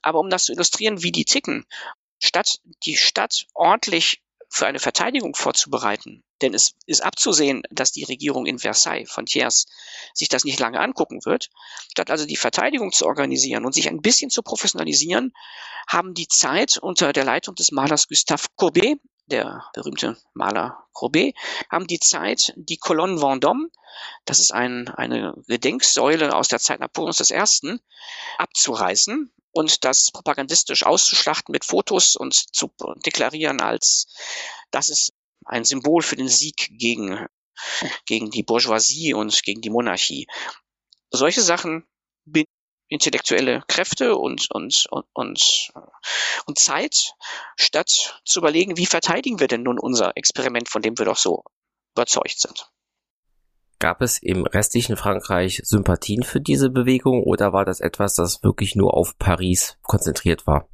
[0.00, 1.66] Aber um das zu illustrieren, wie die ticken,
[2.18, 6.22] statt die Stadt ordentlich für eine Verteidigung vorzubereiten.
[6.42, 9.66] Denn es ist abzusehen, dass die Regierung in Versailles von Thiers
[10.12, 11.48] sich das nicht lange angucken wird.
[11.90, 15.32] Statt also die Verteidigung zu organisieren und sich ein bisschen zu professionalisieren,
[15.88, 21.34] haben die Zeit unter der Leitung des Malers Gustave Courbet, der berühmte Maler Courbet,
[21.70, 23.68] haben die Zeit, die Colonne Vendôme,
[24.24, 27.78] das ist ein, eine Gedenksäule aus der Zeit Napoleons I.,
[28.38, 32.72] abzureißen und das propagandistisch auszuschlachten mit Fotos und zu
[33.04, 34.06] deklarieren als,
[34.70, 35.12] das ist
[35.44, 37.26] ein Symbol für den Sieg gegen,
[38.06, 40.26] gegen die Bourgeoisie und gegen die Monarchie.
[41.10, 41.86] Solche Sachen
[42.24, 42.46] bin
[42.88, 45.72] intellektuelle Kräfte und, und, und, und,
[46.46, 47.14] und Zeit,
[47.56, 51.44] statt zu überlegen, wie verteidigen wir denn nun unser Experiment, von dem wir doch so
[51.94, 52.70] überzeugt sind.
[53.78, 58.76] Gab es im restlichen Frankreich Sympathien für diese Bewegung oder war das etwas, das wirklich
[58.76, 60.68] nur auf Paris konzentriert war?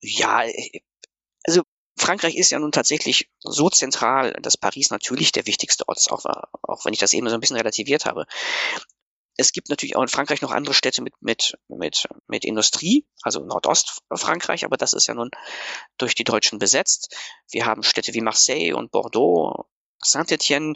[0.00, 0.44] Ja,
[1.44, 1.62] also
[1.96, 6.24] Frankreich ist ja nun tatsächlich so zentral, dass Paris natürlich der wichtigste Ort ist, auch,
[6.62, 8.26] auch wenn ich das eben so ein bisschen relativiert habe.
[9.36, 13.40] Es gibt natürlich auch in Frankreich noch andere Städte mit, mit, mit, mit Industrie, also
[13.40, 15.30] Nordostfrankreich, aber das ist ja nun
[15.98, 17.16] durch die Deutschen besetzt.
[17.50, 19.66] Wir haben Städte wie Marseille und Bordeaux,
[20.02, 20.74] Saint-Etienne,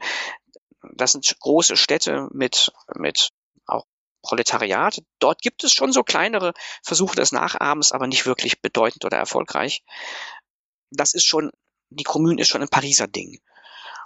[0.93, 3.31] das sind große Städte mit, mit
[3.67, 3.87] auch
[4.23, 5.03] Proletariat.
[5.19, 9.85] Dort gibt es schon so kleinere Versuche des Nachahmens, aber nicht wirklich bedeutend oder erfolgreich.
[10.91, 11.51] Das ist schon,
[11.91, 13.41] die Kommune ist schon ein Pariser Ding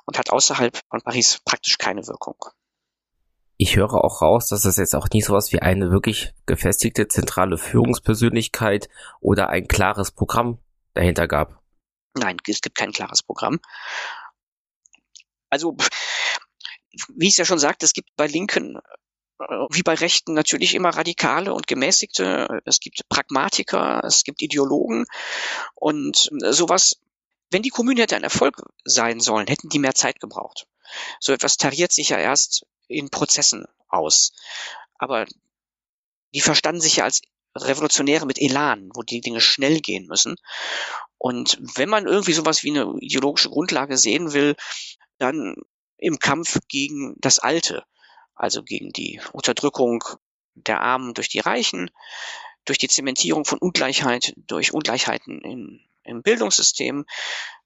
[0.06, 2.36] und hat außerhalb von Paris praktisch keine Wirkung.
[3.60, 7.08] Ich höre auch raus, dass es jetzt auch nicht so was wie eine wirklich gefestigte
[7.08, 8.88] zentrale Führungspersönlichkeit
[9.20, 10.58] oder ein klares Programm
[10.94, 11.60] dahinter gab.
[12.14, 13.58] Nein, es gibt kein klares Programm.
[15.50, 15.76] Also
[17.08, 18.76] wie ich es ja schon sagte, es gibt bei Linken
[19.40, 22.60] äh, wie bei Rechten natürlich immer Radikale und Gemäßigte.
[22.64, 25.04] Es gibt Pragmatiker, es gibt Ideologen
[25.74, 27.00] und äh, sowas.
[27.50, 30.68] Wenn die Kommune hätte ein Erfolg sein sollen, hätten die mehr Zeit gebraucht.
[31.18, 34.32] So etwas tariert sich ja erst in Prozessen aus.
[34.98, 35.26] Aber
[36.34, 37.22] die verstanden sich ja als
[37.56, 40.36] Revolutionäre mit Elan, wo die Dinge schnell gehen müssen.
[41.16, 44.54] Und wenn man irgendwie sowas wie eine ideologische Grundlage sehen will,
[45.18, 45.56] dann
[45.96, 47.84] im Kampf gegen das Alte,
[48.34, 50.04] also gegen die Unterdrückung
[50.54, 51.90] der Armen durch die Reichen,
[52.64, 57.04] durch die Zementierung von Ungleichheit, durch Ungleichheiten in, im Bildungssystem,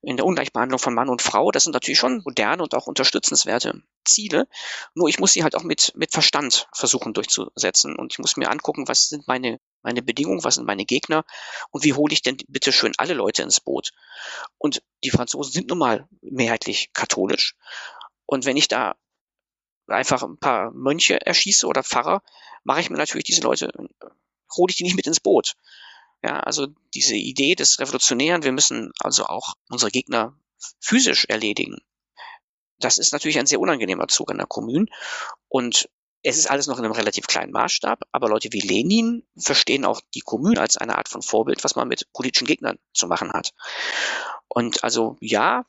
[0.02, 1.52] in der Ungleichbehandlung von Mann und Frau.
[1.52, 4.48] Das sind natürlich schon moderne und auch unterstützenswerte Ziele.
[4.94, 7.94] Nur ich muss sie halt auch mit, mit Verstand versuchen durchzusetzen.
[7.96, 11.24] Und ich muss mir angucken, was sind meine, meine Bedingungen, was sind meine Gegner
[11.70, 13.92] und wie hole ich denn bitte schön alle Leute ins Boot.
[14.58, 17.54] Und die Franzosen sind nun mal mehrheitlich katholisch.
[18.26, 18.96] Und wenn ich da
[19.86, 22.22] einfach ein paar Mönche erschieße oder Pfarrer,
[22.64, 23.70] mache ich mir natürlich diese Leute,
[24.56, 25.54] hole ich die nicht mit ins Boot.
[26.22, 30.38] Ja, also diese Idee des Revolutionären, wir müssen also auch unsere Gegner
[30.80, 31.78] physisch erledigen.
[32.78, 34.86] Das ist natürlich ein sehr unangenehmer Zug in der Kommune.
[35.48, 35.88] Und
[36.22, 40.00] es ist alles noch in einem relativ kleinen Maßstab, aber Leute wie Lenin verstehen auch
[40.14, 43.52] die Kommune als eine Art von Vorbild, was man mit politischen Gegnern zu machen hat.
[44.46, 45.64] Und also ja,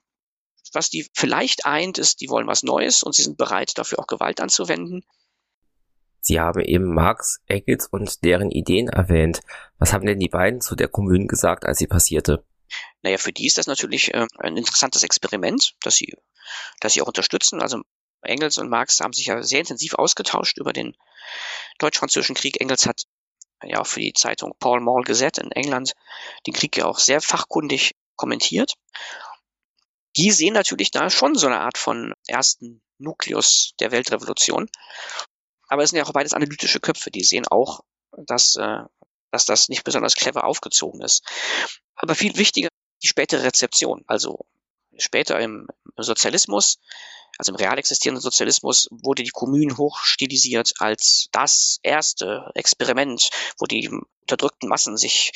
[0.71, 4.07] was die vielleicht eint, ist, die wollen was Neues und sie sind bereit, dafür auch
[4.07, 5.03] Gewalt anzuwenden.
[6.25, 9.41] Sie haben eben Marx, Engels und deren Ideen erwähnt.
[9.77, 12.45] Was haben denn die beiden zu der Kommune gesagt, als sie passierte?
[13.01, 16.15] Naja, für die ist das natürlich äh, ein interessantes Experiment, das sie,
[16.79, 17.61] das sie auch unterstützen.
[17.61, 17.81] Also
[18.21, 20.95] Engels und Marx haben sich ja sehr intensiv ausgetauscht über den
[21.79, 22.61] deutsch-französischen Krieg.
[22.61, 23.03] Engels hat
[23.61, 25.93] ja auch für die Zeitung Paul Mall Gazette in England
[26.47, 28.75] den Krieg ja auch sehr fachkundig kommentiert
[30.15, 34.69] die sehen natürlich da schon so eine Art von ersten Nukleus der Weltrevolution.
[35.73, 37.79] Aber es sind ja auch beides analytische Köpfe, die sehen auch,
[38.15, 38.83] dass, äh,
[39.31, 41.23] dass das nicht besonders clever aufgezogen ist.
[41.95, 42.69] Aber viel wichtiger
[43.01, 44.03] die spätere Rezeption.
[44.05, 44.45] Also
[44.99, 46.77] später im Sozialismus,
[47.39, 53.89] also im real existierenden Sozialismus, wurde die Kommune hochstilisiert als das erste Experiment, wo die
[54.21, 55.31] unterdrückten Massen sich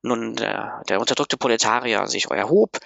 [0.00, 2.78] nun der, der unterdrückte Proletarier sich erhob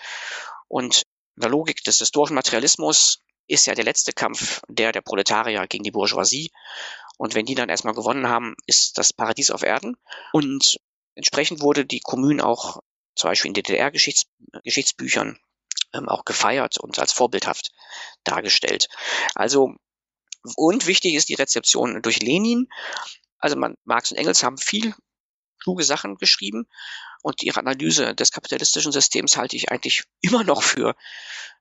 [0.66, 1.04] und
[1.36, 5.84] in der Logik des historischen Materialismus ist ja der letzte Kampf der der Proletarier gegen
[5.84, 6.50] die Bourgeoisie.
[7.16, 9.96] Und wenn die dann erstmal gewonnen haben, ist das Paradies auf Erden.
[10.32, 10.78] Und
[11.16, 12.78] entsprechend wurde die Kommune auch
[13.16, 15.38] zum Beispiel in DDR-Geschichtsbüchern
[15.94, 17.72] ähm, auch gefeiert und als vorbildhaft
[18.22, 18.88] dargestellt.
[19.34, 19.74] Also
[20.56, 22.68] Und wichtig ist die Rezeption durch Lenin.
[23.38, 24.94] Also man, Marx und Engels haben viel
[25.68, 26.66] kluge Sachen geschrieben
[27.22, 30.96] und ihre Analyse des kapitalistischen Systems halte ich eigentlich immer noch für,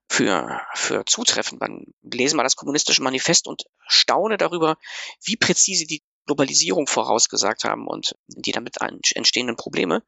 [0.07, 1.59] für, für zutreffend.
[1.59, 4.77] Man lese mal das kommunistische Manifest und staune darüber,
[5.25, 10.03] wie präzise die Globalisierung vorausgesagt haben und die damit entstehenden Probleme.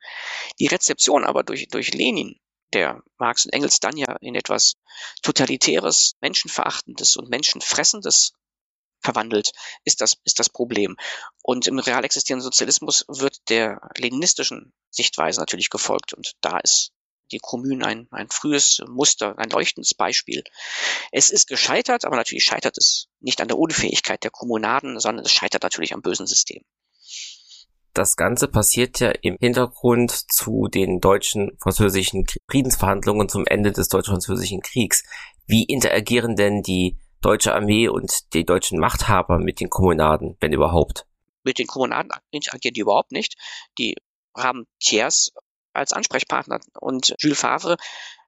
[0.60, 2.40] Die Rezeption aber durch, durch Lenin,
[2.74, 4.76] der Marx und Engels dann ja in etwas
[5.24, 8.34] totalitäres, menschenverachtendes und menschenfressendes
[9.02, 9.52] verwandelt,
[9.86, 10.96] ist das, ist das Problem.
[11.42, 16.14] Und im real existierenden Sozialismus wird der leninistischen Sichtweise natürlich gefolgt.
[16.14, 16.92] Und da ist
[17.32, 20.44] die Kommune ein, ein frühes Muster, ein leuchtendes Beispiel.
[21.12, 25.32] Es ist gescheitert, aber natürlich scheitert es nicht an der Unfähigkeit der Kommunaden, sondern es
[25.32, 26.64] scheitert natürlich am bösen System.
[27.94, 35.04] Das Ganze passiert ja im Hintergrund zu den deutschen-französischen Friedensverhandlungen zum Ende des deutsch-französischen Kriegs.
[35.48, 41.06] Wie interagieren denn die deutsche Armee und die deutschen Machthaber mit den Kommunaden, wenn überhaupt?
[41.44, 43.36] Mit den Kommunaden interagieren die überhaupt nicht.
[43.78, 43.96] Die
[44.36, 45.32] haben Thiers
[45.74, 47.78] als Ansprechpartner und Jules Favre,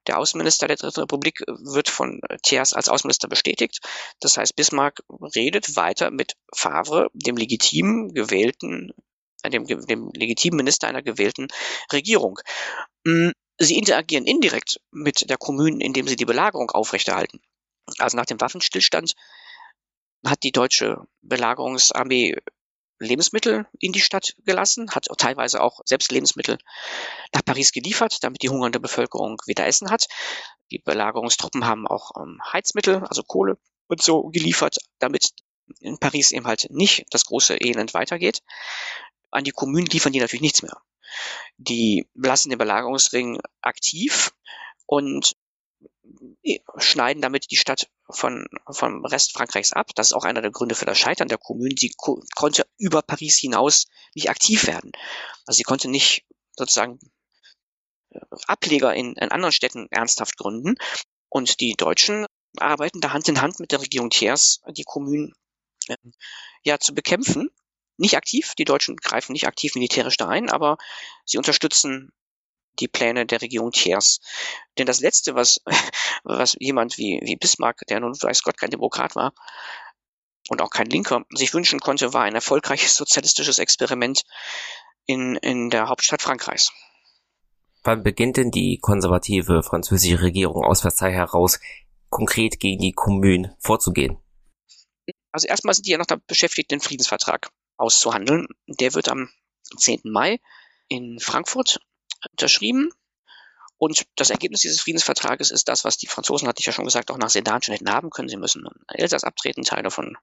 [0.06, 3.80] der Außenminister der Dritten Republik, wird von Thiers als Außenminister bestätigt.
[4.20, 5.00] Das heißt, Bismarck
[5.34, 8.92] redet weiter mit Favre, dem legitim gewählten,
[9.42, 11.48] äh, dem, dem legitimen Minister einer gewählten
[11.92, 12.40] Regierung.
[13.04, 17.40] Mm, sie interagieren indirekt mit der Kommune, indem sie die Belagerung aufrechterhalten.
[17.98, 19.14] Also nach dem Waffenstillstand
[20.24, 22.36] hat die deutsche Belagerungsarmee
[23.02, 26.58] Lebensmittel in die Stadt gelassen, hat teilweise auch selbst Lebensmittel
[27.34, 30.06] nach Paris geliefert, damit die hungernde Bevölkerung wieder Essen hat.
[30.70, 35.30] Die Belagerungstruppen haben auch ähm, Heizmittel, also Kohle und so geliefert, damit
[35.80, 38.42] in Paris eben halt nicht das große Elend weitergeht.
[39.30, 40.80] An die Kommunen liefern die natürlich nichts mehr.
[41.56, 44.32] Die lassen den Belagerungsring aktiv
[44.86, 45.36] und
[46.76, 49.90] schneiden damit die Stadt von, vom Rest Frankreichs ab.
[49.94, 51.74] Das ist auch einer der Gründe für das Scheitern der Kommune.
[51.78, 54.92] Sie ko konnte über Paris hinaus nicht aktiv werden.
[55.46, 56.24] Also sie konnte nicht
[56.56, 56.98] sozusagen
[58.10, 60.74] äh, Ableger in, in anderen Städten ernsthaft gründen.
[61.28, 62.26] Und die Deutschen
[62.58, 65.34] arbeiten da Hand in Hand mit der Regierung Thiers, die Kommunen
[65.88, 65.96] äh,
[66.64, 67.50] ja zu bekämpfen.
[67.98, 70.76] Nicht aktiv, die Deutschen greifen nicht aktiv militärisch da ein, aber
[71.24, 72.12] sie unterstützen
[72.80, 74.20] die Pläne der Regierung Thiers.
[74.78, 75.60] Denn das Letzte, was,
[76.24, 79.32] was jemand wie, wie Bismarck, der nun weiß Gott kein Demokrat war
[80.48, 84.22] und auch kein Linker, sich wünschen konnte, war ein erfolgreiches sozialistisches Experiment
[85.06, 86.72] in, in der Hauptstadt Frankreichs.
[87.84, 91.58] Wann beginnt denn die konservative französische Regierung aus Versailles heraus
[92.10, 94.18] konkret gegen die Kommunen vorzugehen?
[95.32, 98.46] Also erstmal sind die ja noch da beschäftigt, den Friedensvertrag auszuhandeln.
[98.68, 99.30] Der wird am
[99.76, 100.02] 10.
[100.04, 100.38] Mai
[100.88, 101.80] in Frankfurt
[102.30, 102.90] unterschrieben.
[103.78, 107.10] Und das Ergebnis dieses Friedensvertrages ist das, was die Franzosen, hatte ich ja schon gesagt,
[107.10, 108.28] auch nach Sedan schon hätten haben können.
[108.28, 110.16] Sie müssen Elsass abtreten, Teile von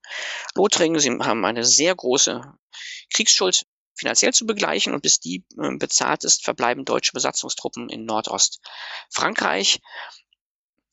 [0.55, 1.01] Lothringen.
[1.01, 2.41] Sie haben eine sehr große
[3.13, 9.81] Kriegsschuld finanziell zu begleichen und bis die äh, bezahlt ist, verbleiben deutsche Besatzungstruppen in Nordostfrankreich.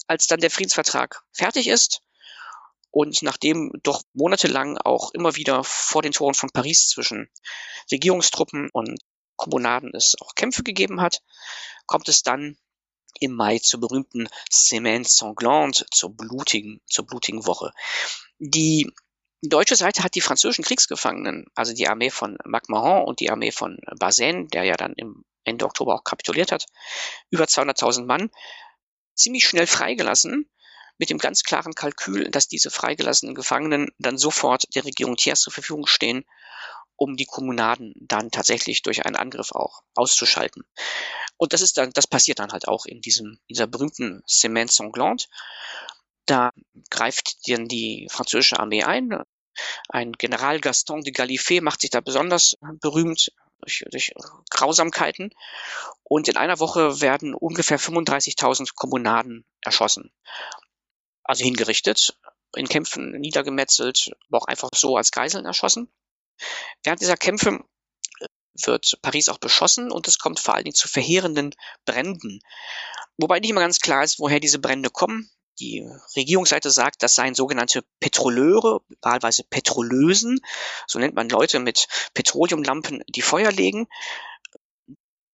[0.08, 2.00] Als dann der Friedensvertrag fertig ist
[2.90, 7.30] und nachdem doch monatelang auch immer wieder vor den Toren von Paris zwischen
[7.92, 8.98] Regierungstruppen und
[9.36, 11.22] Kommunaden es auch Kämpfe gegeben hat,
[11.86, 12.58] kommt es dann
[13.20, 17.72] im Mai zur berühmten Semaine Sanglante, zur blutigen, zur blutigen Woche.
[18.38, 18.92] Die
[19.42, 23.78] deutsche Seite hat die französischen Kriegsgefangenen, also die Armee von MacMahon und die Armee von
[23.98, 26.66] Bazaine, der ja dann im Ende Oktober auch kapituliert hat,
[27.30, 28.30] über 200.000 Mann,
[29.14, 30.50] ziemlich schnell freigelassen,
[30.98, 35.52] mit dem ganz klaren Kalkül, dass diese freigelassenen Gefangenen dann sofort der Regierung Thiers zur
[35.52, 36.24] Verfügung stehen
[36.96, 40.64] um die Kommunaden dann tatsächlich durch einen Angriff auch auszuschalten.
[41.36, 45.26] Und das ist dann, das passiert dann halt auch in diesem, dieser berühmten Semaine Sanglante.
[46.24, 46.50] Da
[46.90, 49.22] greift dann die französische Armee ein.
[49.88, 54.12] Ein General Gaston de Gallifet macht sich da besonders berühmt durch, durch
[54.50, 55.30] Grausamkeiten.
[56.02, 60.12] Und in einer Woche werden ungefähr 35.000 Kommunaden erschossen.
[61.24, 62.16] Also hingerichtet,
[62.54, 65.90] in Kämpfen niedergemetzelt, aber auch einfach so als Geiseln erschossen.
[66.82, 67.64] Während dieser Kämpfe
[68.20, 68.26] äh,
[68.64, 72.40] wird Paris auch beschossen und es kommt vor allen Dingen zu verheerenden Bränden.
[73.18, 75.30] Wobei nicht immer ganz klar ist, woher diese Brände kommen.
[75.58, 80.40] Die Regierungsseite sagt, das seien sogenannte Petroleure, wahlweise Petrolösen.
[80.86, 83.88] So nennt man Leute mit Petroleumlampen, die Feuer legen.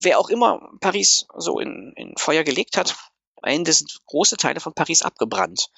[0.00, 2.96] Wer auch immer Paris so in, in Feuer gelegt hat,
[3.42, 5.70] am Ende sind große Teile von Paris abgebrannt.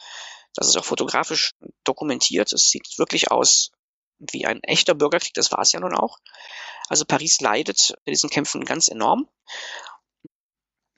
[0.55, 1.53] Das ist auch fotografisch
[1.83, 2.53] dokumentiert.
[2.53, 3.73] Es sieht wirklich aus
[4.19, 6.19] wie ein echter Bürgerkrieg, das war es ja nun auch.
[6.89, 9.29] Also Paris leidet bei diesen Kämpfen ganz enorm.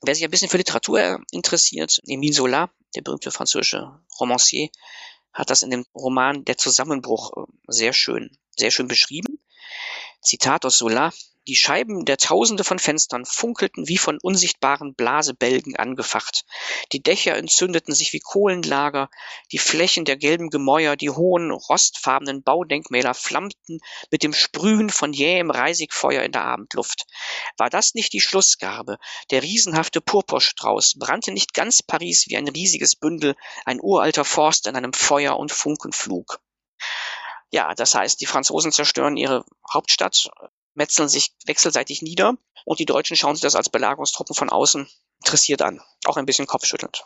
[0.03, 4.69] Wer sich ein bisschen für Literatur interessiert, Emile Zola, der berühmte französische Romancier,
[5.33, 9.39] hat das in dem Roman Der Zusammenbruch äh, sehr schön, sehr schön beschrieben.
[10.23, 11.13] Zitat aus Solar.
[11.49, 16.45] Die Scheiben der Tausende von Fenstern funkelten wie von unsichtbaren Blasebälgen angefacht.
[16.91, 19.09] Die Dächer entzündeten sich wie Kohlenlager,
[19.53, 23.79] die Flächen der gelben Gemäuer, die hohen, rostfarbenen Baudenkmäler flammten
[24.11, 27.07] mit dem Sprühen von jähem Reisigfeuer in der Abendluft.
[27.57, 28.99] War das nicht die Schlussgabe?
[29.31, 34.75] Der riesenhafte Purpurstrauß brannte nicht ganz Paris wie ein riesiges Bündel, ein uralter Forst in
[34.75, 36.41] einem Feuer- und Funkenflug.
[37.53, 40.29] Ja, das heißt, die Franzosen zerstören ihre Hauptstadt,
[40.77, 45.63] metzeln sich wechselseitig nieder und die Deutschen schauen sich das als Belagerungstruppen von außen interessiert
[45.63, 45.81] an.
[46.05, 47.03] Auch ein bisschen kopfschüttelnd.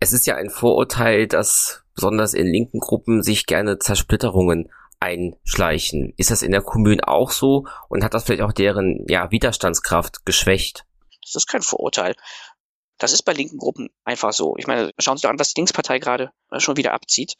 [0.00, 6.14] Es ist ja ein Vorurteil, dass besonders in linken Gruppen sich gerne Zersplitterungen einschleichen.
[6.16, 10.24] Ist das in der Kommune auch so und hat das vielleicht auch deren ja, Widerstandskraft
[10.24, 10.86] geschwächt?
[11.22, 12.14] Das ist kein Vorurteil.
[12.98, 14.56] Das ist bei linken Gruppen einfach so.
[14.56, 17.34] Ich meine, schauen Sie doch an, was die Linkspartei gerade schon wieder abzieht.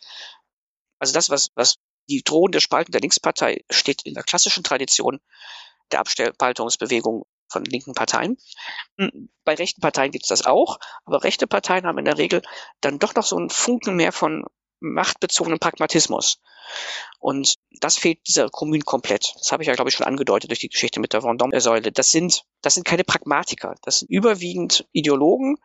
[0.99, 1.77] Also das, was, was
[2.09, 5.21] die drohende Spaltung der Linkspartei steht in der klassischen Tradition
[5.93, 8.37] der Abspaltungsbewegung von linken Parteien.
[8.99, 12.43] Hm, bei rechten Parteien gibt es das auch, aber rechte Parteien haben in der Regel
[12.81, 14.45] dann doch noch so einen Funken mehr von
[14.81, 16.41] machtbezogenem Pragmatismus.
[17.19, 19.35] Und das fehlt dieser Kommune komplett.
[19.39, 21.93] Das habe ich ja, glaube ich, schon angedeutet durch die Geschichte mit der Vendôme-Säule.
[21.93, 23.77] Das sind, das sind keine Pragmatiker.
[23.83, 25.57] Das sind überwiegend Ideologen,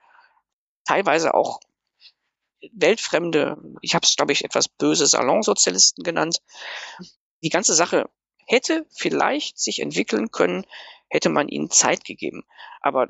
[0.86, 1.60] teilweise auch
[2.74, 6.42] weltfremde, ich habe es, glaube ich, etwas böse Salonsozialisten genannt.
[7.42, 8.10] Die ganze Sache
[8.46, 10.66] hätte vielleicht sich entwickeln können,
[11.10, 12.44] hätte man ihnen Zeit gegeben.
[12.82, 13.10] Aber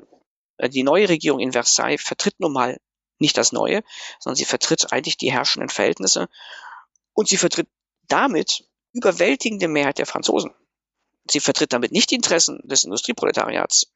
[0.58, 2.78] äh, die neue Regierung in Versailles vertritt nun mal
[3.18, 3.82] nicht das Neue,
[4.18, 6.28] sondern sie vertritt eigentlich die herrschenden Verhältnisse
[7.12, 7.68] und sie vertritt
[8.08, 10.52] damit überwältigende Mehrheit der Franzosen.
[11.30, 13.92] Sie vertritt damit nicht die Interessen des Industrieproletariats.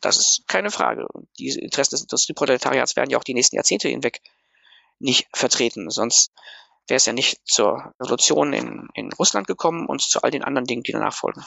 [0.00, 1.06] Das ist keine Frage.
[1.38, 4.22] Die Interessen des Industrieproletariats werden ja auch die nächsten Jahrzehnte hinweg
[5.00, 5.90] nicht vertreten.
[5.90, 6.32] Sonst
[6.86, 10.66] wäre es ja nicht zur Revolution in, in Russland gekommen und zu all den anderen
[10.66, 11.44] Dingen, die danach folgen.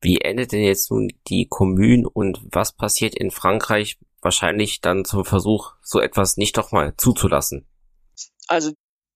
[0.00, 5.24] Wie endet denn jetzt nun die Kommune und was passiert in Frankreich wahrscheinlich dann zum
[5.24, 7.66] Versuch, so etwas nicht doch mal zuzulassen?
[8.46, 8.72] Also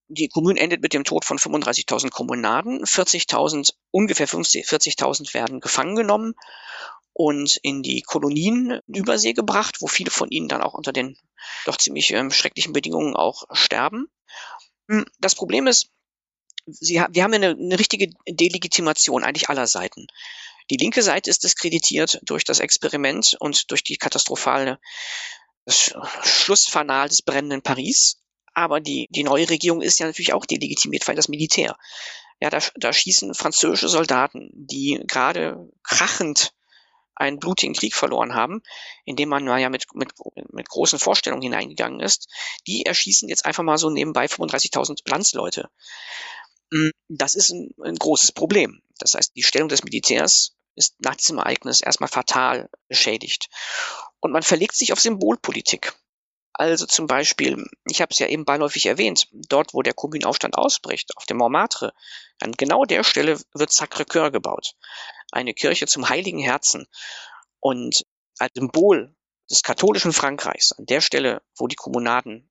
[0.08, 2.84] die Kommune endet mit dem Tod von 35.000 Kommunaden.
[2.84, 6.34] 40.000, ungefähr 40.000 werden gefangen genommen
[7.12, 11.16] und in die Kolonien Übersee gebracht, wo viele von ihnen dann auch unter den
[11.64, 14.06] doch ziemlich ähm, schrecklichen Bedingungen auch sterben.
[14.88, 15.90] Hm, das Problem ist,
[16.66, 20.06] sie, wir haben eine, eine richtige Delegitimation eigentlich aller Seiten.
[20.70, 24.78] Die linke Seite ist diskreditiert durch das Experiment und durch die katastrophale
[25.66, 28.20] Schlussfanal des brennenden Paris.
[28.54, 31.76] Aber die, die neue Regierung ist ja natürlich auch delegitimiert, weil das Militär.
[32.40, 36.52] Ja, da, da schießen französische Soldaten, die gerade krachend
[37.18, 38.62] einen blutigen Krieg verloren haben,
[39.04, 40.12] in dem man ja mit, mit,
[40.50, 42.28] mit großen Vorstellungen hineingegangen ist,
[42.66, 45.68] die erschießen jetzt einfach mal so nebenbei 35.000 Landsleute.
[46.70, 48.82] Mm, das ist ein, ein großes Problem.
[48.98, 53.48] Das heißt, die Stellung des Militärs ist nach diesem Ereignis erstmal fatal beschädigt.
[54.20, 55.94] Und man verlegt sich auf Symbolpolitik.
[56.52, 61.16] Also zum Beispiel, ich habe es ja eben beiläufig erwähnt, dort, wo der Kommunenaufstand ausbricht,
[61.16, 61.92] auf dem Montmartre,
[62.40, 64.74] an genau der Stelle wird Sacré-Cœur gebaut
[65.32, 66.86] eine Kirche zum heiligen Herzen
[67.60, 68.04] und
[68.38, 69.14] als Symbol
[69.50, 72.50] des katholischen Frankreichs, an der Stelle, wo die Kommunaden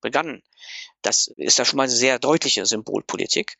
[0.00, 0.42] begannen,
[1.02, 3.56] das ist da schon mal eine sehr deutliche Symbolpolitik.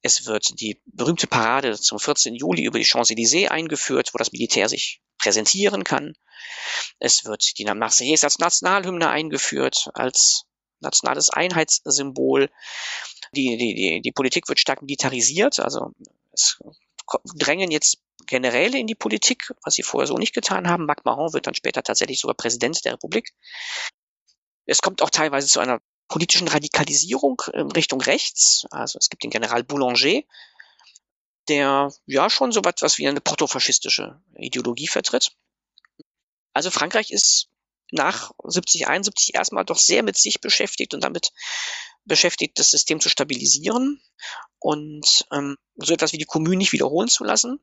[0.00, 2.34] Es wird die berühmte Parade zum 14.
[2.34, 6.14] Juli über die Champs-Élysées eingeführt, wo das Militär sich präsentieren kann.
[7.00, 10.44] Es wird die Marseillaise als Nationalhymne eingeführt, als
[10.80, 12.48] nationales Einheitssymbol.
[13.32, 15.90] Die, die, die, die Politik wird stark militarisiert, also
[16.32, 16.58] es
[17.34, 20.86] drängen jetzt Generäle in die Politik, was sie vorher so nicht getan haben.
[20.86, 23.32] Macron wird dann später tatsächlich sogar Präsident der Republik.
[24.66, 28.66] Es kommt auch teilweise zu einer politischen Radikalisierung in Richtung rechts.
[28.70, 30.22] Also es gibt den General Boulanger,
[31.48, 35.32] der ja schon so etwas wie eine protofaschistische Ideologie vertritt.
[36.52, 37.48] Also Frankreich ist
[37.90, 41.32] nach 70, 71 erstmal doch sehr mit sich beschäftigt und damit
[42.04, 44.02] beschäftigt, das System zu stabilisieren
[44.58, 47.60] und ähm, so etwas wie die Kommune nicht wiederholen zu lassen.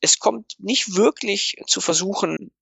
[0.00, 2.52] Es kommt nicht wirklich zu versuchen,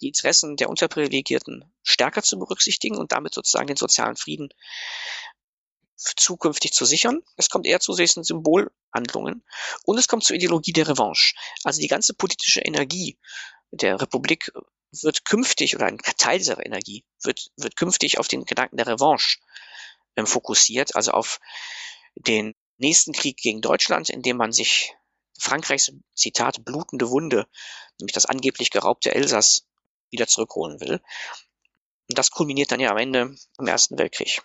[0.00, 4.50] die Interessen der Unterprivilegierten stärker zu berücksichtigen und damit sozusagen den sozialen Frieden
[5.96, 7.22] zukünftig zu sichern.
[7.36, 9.44] Es kommt eher zu solchen Symbolhandlungen
[9.84, 11.34] und es kommt zur Ideologie der Revanche.
[11.62, 13.18] Also die ganze politische Energie
[13.70, 14.52] der Republik
[15.02, 19.38] wird künftig oder ein Teil dieser Energie wird, wird künftig auf den Gedanken der Revanche
[20.16, 21.40] ähm, fokussiert, also auf
[22.14, 24.94] den nächsten Krieg gegen Deutschland, in dem man sich
[25.38, 27.46] Frankreichs Zitat blutende Wunde,
[27.98, 29.66] nämlich das angeblich geraubte Elsass,
[30.10, 31.00] wieder zurückholen will.
[32.08, 34.42] Und das kulminiert dann ja am Ende im Ersten Weltkrieg.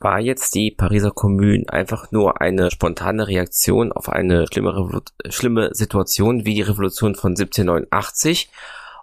[0.00, 6.44] War jetzt die Pariser Kommune einfach nur eine spontane Reaktion auf eine schlimme, schlimme Situation
[6.44, 8.48] wie die Revolution von 1789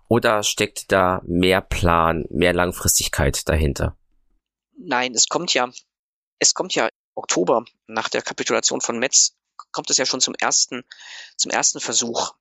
[0.08, 3.97] oder steckt da mehr Plan, mehr Langfristigkeit dahinter?
[4.78, 5.70] Nein, es kommt ja,
[6.39, 9.36] es kommt ja Oktober nach der Kapitulation von Metz
[9.72, 10.84] kommt es ja schon zum ersten,
[11.38, 12.34] zum ersten Versuch,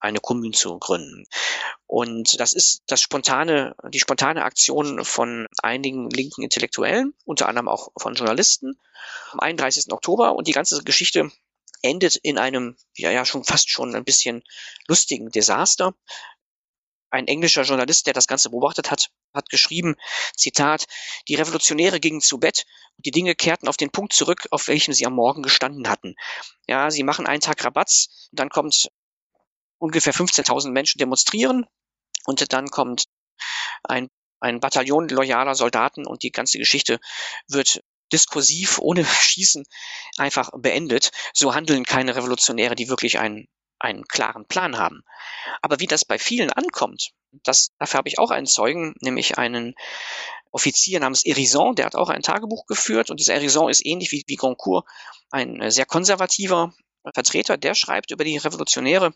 [0.00, 1.26] eine Kommune zu gründen.
[1.86, 7.88] Und das ist das spontane, die spontane Aktion von einigen linken Intellektuellen, unter anderem auch
[7.96, 8.78] von Journalisten,
[9.32, 9.92] am 31.
[9.92, 10.34] Oktober.
[10.34, 11.30] Und die ganze Geschichte
[11.82, 14.42] endet in einem, ja, ja, schon fast schon ein bisschen
[14.88, 15.94] lustigen Desaster.
[17.14, 19.94] Ein englischer Journalist, der das Ganze beobachtet hat, hat geschrieben,
[20.36, 20.86] Zitat,
[21.28, 22.64] die Revolutionäre gingen zu Bett
[22.96, 26.16] und die Dinge kehrten auf den Punkt zurück, auf welchem sie am Morgen gestanden hatten.
[26.66, 28.88] Ja, sie machen einen Tag Rabatz, dann kommt
[29.78, 31.66] ungefähr 15.000 Menschen demonstrieren
[32.24, 33.04] und dann kommt
[33.84, 34.08] ein,
[34.40, 36.98] ein Bataillon loyaler Soldaten und die ganze Geschichte
[37.46, 37.80] wird
[38.12, 39.64] diskursiv, ohne Schießen
[40.16, 41.12] einfach beendet.
[41.32, 43.46] So handeln keine Revolutionäre, die wirklich einen,
[43.78, 45.04] einen klaren Plan haben.
[45.62, 47.10] Aber wie das bei vielen ankommt,
[47.42, 49.74] das, dafür habe ich auch einen Zeugen, nämlich einen
[50.50, 54.24] Offizier namens Erison, der hat auch ein Tagebuch geführt und dieser Erison ist ähnlich wie,
[54.26, 54.86] wie Goncourt
[55.30, 56.72] ein sehr konservativer
[57.12, 59.14] Vertreter, der schreibt über die Revolutionäre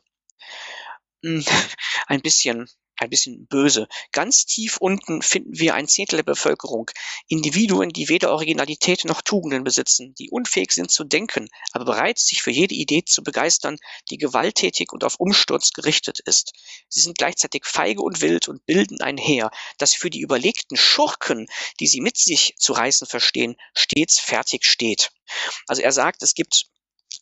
[1.25, 1.45] hm,
[2.07, 2.69] ein bisschen
[2.99, 3.89] ein bisschen böse.
[4.13, 6.91] Ganz tief unten finden wir ein Zehntel der Bevölkerung.
[7.29, 12.43] Individuen, die weder Originalität noch Tugenden besitzen, die unfähig sind zu denken, aber bereit, sich
[12.43, 13.79] für jede Idee zu begeistern,
[14.11, 16.53] die gewalttätig und auf Umsturz gerichtet ist.
[16.89, 21.47] Sie sind gleichzeitig feige und wild und bilden ein Heer, das für die überlegten Schurken,
[21.81, 25.11] die sie mit sich zu reißen verstehen, stets fertig steht.
[25.67, 26.67] Also er sagt, es gibt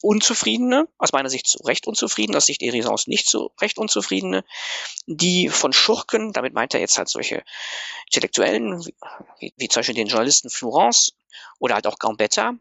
[0.03, 4.44] Unzufriedene, aus meiner Sicht zu Recht Unzufriedene, aus Sicht Erisons nicht zu Recht Unzufriedene,
[5.07, 7.42] die von Schurken, damit meint er jetzt halt solche
[8.07, 8.84] Intellektuellen,
[9.38, 11.12] wie, wie zum Beispiel den Journalisten Florence
[11.59, 12.55] oder halt auch Gambetta,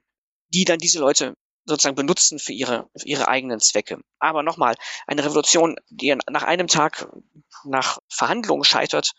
[0.49, 3.99] die dann diese Leute sozusagen benutzen für ihre, für ihre eigenen Zwecke.
[4.19, 4.75] Aber nochmal,
[5.07, 7.09] eine Revolution, die nach einem Tag
[7.63, 9.11] nach Verhandlungen scheitert,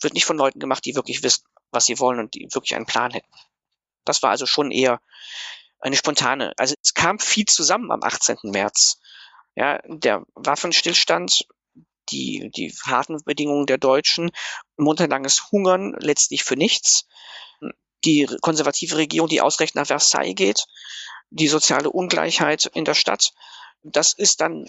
[0.00, 2.86] wird nicht von Leuten gemacht, die wirklich wissen, was sie wollen und die wirklich einen
[2.86, 3.32] Plan hätten.
[4.04, 5.00] Das war also schon eher
[5.80, 6.52] eine spontane.
[6.56, 8.36] Also es kam viel zusammen am 18.
[8.44, 8.98] März.
[9.56, 11.46] Ja, der Waffenstillstand,
[12.10, 14.30] die, die harten Bedingungen der Deutschen,
[14.76, 17.06] monatelanges Hungern letztlich für nichts,
[18.04, 20.66] die konservative Regierung, die ausrecht nach Versailles geht,
[21.30, 23.32] die soziale Ungleichheit in der Stadt,
[23.82, 24.68] das ist dann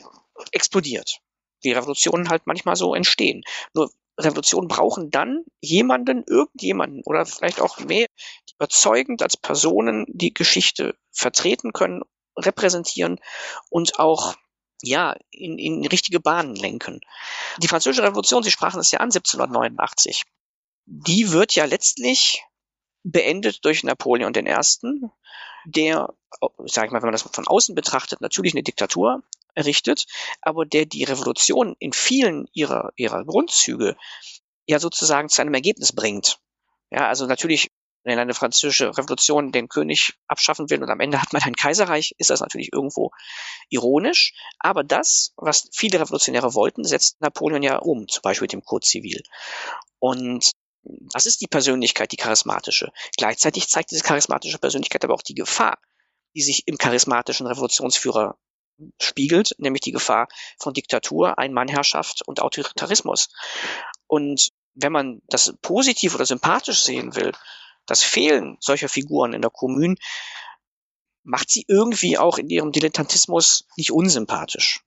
[0.51, 1.20] explodiert.
[1.62, 3.43] Wie Revolutionen halt manchmal so entstehen.
[3.74, 3.91] Nur
[4.24, 8.07] Revolutionen brauchen dann jemanden, irgendjemanden oder vielleicht auch mehr,
[8.49, 12.01] die überzeugend als Personen die Geschichte vertreten können,
[12.38, 13.19] repräsentieren
[13.69, 14.36] und auch
[14.84, 17.01] ja, in, in richtige Bahnen lenken.
[17.57, 20.24] Die Französische Revolution, Sie sprachen es ja an, 1789,
[20.86, 22.43] die wird ja letztlich
[23.03, 25.09] beendet durch Napoleon I.,
[25.65, 26.13] der,
[26.65, 29.22] sage ich mal, wenn man das von außen betrachtet, natürlich eine Diktatur
[29.54, 30.06] errichtet,
[30.41, 33.95] aber der die Revolution in vielen ihrer, ihrer Grundzüge
[34.68, 36.39] ja sozusagen zu einem Ergebnis bringt.
[36.91, 37.72] Ja, also natürlich,
[38.04, 42.16] wenn eine französische Revolution den König abschaffen will und am Ende hat man ein Kaiserreich,
[42.18, 43.12] ist das natürlich irgendwo
[43.70, 44.34] ironisch.
[44.60, 48.86] Aber das, was viele Revolutionäre wollten, setzt Napoleon ja um, zum Beispiel mit dem Code
[48.86, 49.22] Zivil.
[49.99, 50.52] Und
[50.84, 52.91] das ist die Persönlichkeit, die charismatische.
[53.18, 55.78] Gleichzeitig zeigt diese charismatische Persönlichkeit aber auch die Gefahr,
[56.36, 58.38] die sich im charismatischen Revolutionsführer
[59.00, 60.28] spiegelt, nämlich die Gefahr
[60.60, 63.30] von Diktatur, Einmannherrschaft und Autoritarismus.
[64.08, 67.32] Und wenn man das positiv oder sympathisch sehen will,
[67.86, 69.96] das Fehlen solcher Figuren in der Kommune
[71.24, 74.82] macht sie irgendwie auch in ihrem Dilettantismus nicht unsympathisch.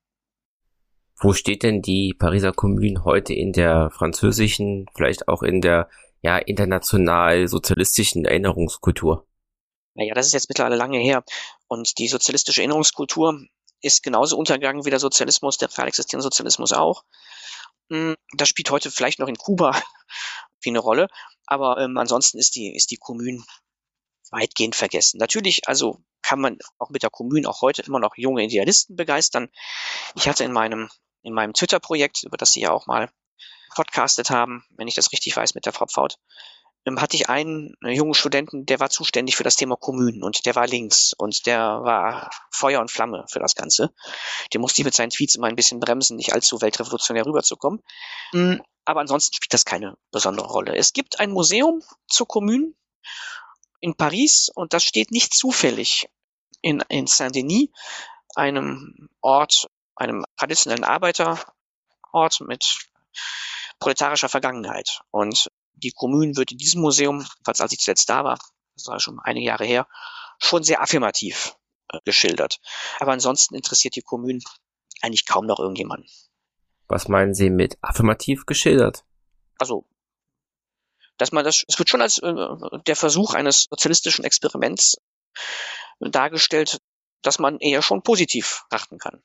[1.21, 5.89] Wo steht denn die Pariser Kommune heute in der französischen, vielleicht auch in der
[6.23, 9.27] ja international sozialistischen Erinnerungskultur?
[9.95, 11.25] Naja, das ist jetzt mittlerweile lange her.
[11.69, 13.47] Und die sozialistische Erinnerungskultur
[13.85, 17.05] ist genauso untergegangen wie der Sozialismus, der real existierende Sozialismus auch.
[17.91, 19.81] Hm, das spielt heute vielleicht noch in Kuba
[20.63, 21.09] wie eine Rolle,
[21.47, 23.45] aber ähm, ansonsten ist die, ist die Kommune
[24.31, 25.19] weitgehend vergessen.
[25.19, 29.51] Natürlich, also kann man auch mit der Kommune auch heute immer noch junge Idealisten begeistern.
[30.15, 30.89] Ich hatte in meinem,
[31.23, 33.11] in meinem Twitter-Projekt, über das Sie ja auch mal
[33.75, 36.17] podcastet haben, wenn ich das richtig weiß, mit der Frau Pfaut,
[36.87, 40.67] hatte ich einen jungen Studenten, der war zuständig für das Thema Kommunen und der war
[40.67, 43.95] links und der war Feuer und Flamme für das Ganze.
[44.53, 47.81] Der musste ich mit seinen Tweets immer ein bisschen bremsen, nicht allzu weltrevolutionär rüberzukommen.
[48.33, 48.63] Mhm.
[48.85, 50.77] Aber ansonsten spielt das keine besondere Rolle.
[50.77, 52.75] Es gibt ein Museum zur Kommune
[53.81, 56.09] in Paris und das steht nicht zufällig
[56.61, 57.69] in, in Saint-Denis,
[58.35, 62.89] einem Ort, einem traditionellen Arbeiterort mit
[63.79, 65.01] proletarischer Vergangenheit.
[65.11, 68.39] Und die Kommune wird in diesem Museum, falls als ich zuletzt da war,
[68.75, 69.87] das war schon einige Jahre her,
[70.39, 71.57] schon sehr affirmativ
[71.89, 72.61] äh, geschildert.
[72.99, 74.41] Aber ansonsten interessiert die Kommune
[75.03, 76.09] eigentlich kaum noch irgendjemanden.
[76.89, 79.05] Was meinen Sie mit affirmativ geschildert?
[79.59, 79.87] Also,
[81.17, 82.35] dass man das, es wird schon als äh,
[82.87, 84.97] der Versuch eines sozialistischen Experiments
[86.01, 86.79] dargestellt,
[87.23, 89.23] dass man eher schon positiv achten kann.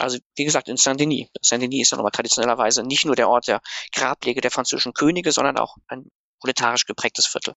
[0.00, 1.28] Also wie gesagt, in Saint-Denis.
[1.42, 3.60] Saint-Denis ist ja nochmal traditionellerweise nicht nur der Ort der
[3.92, 6.06] Grablege der französischen Könige, sondern auch ein
[6.40, 7.54] proletarisch geprägtes Viertel.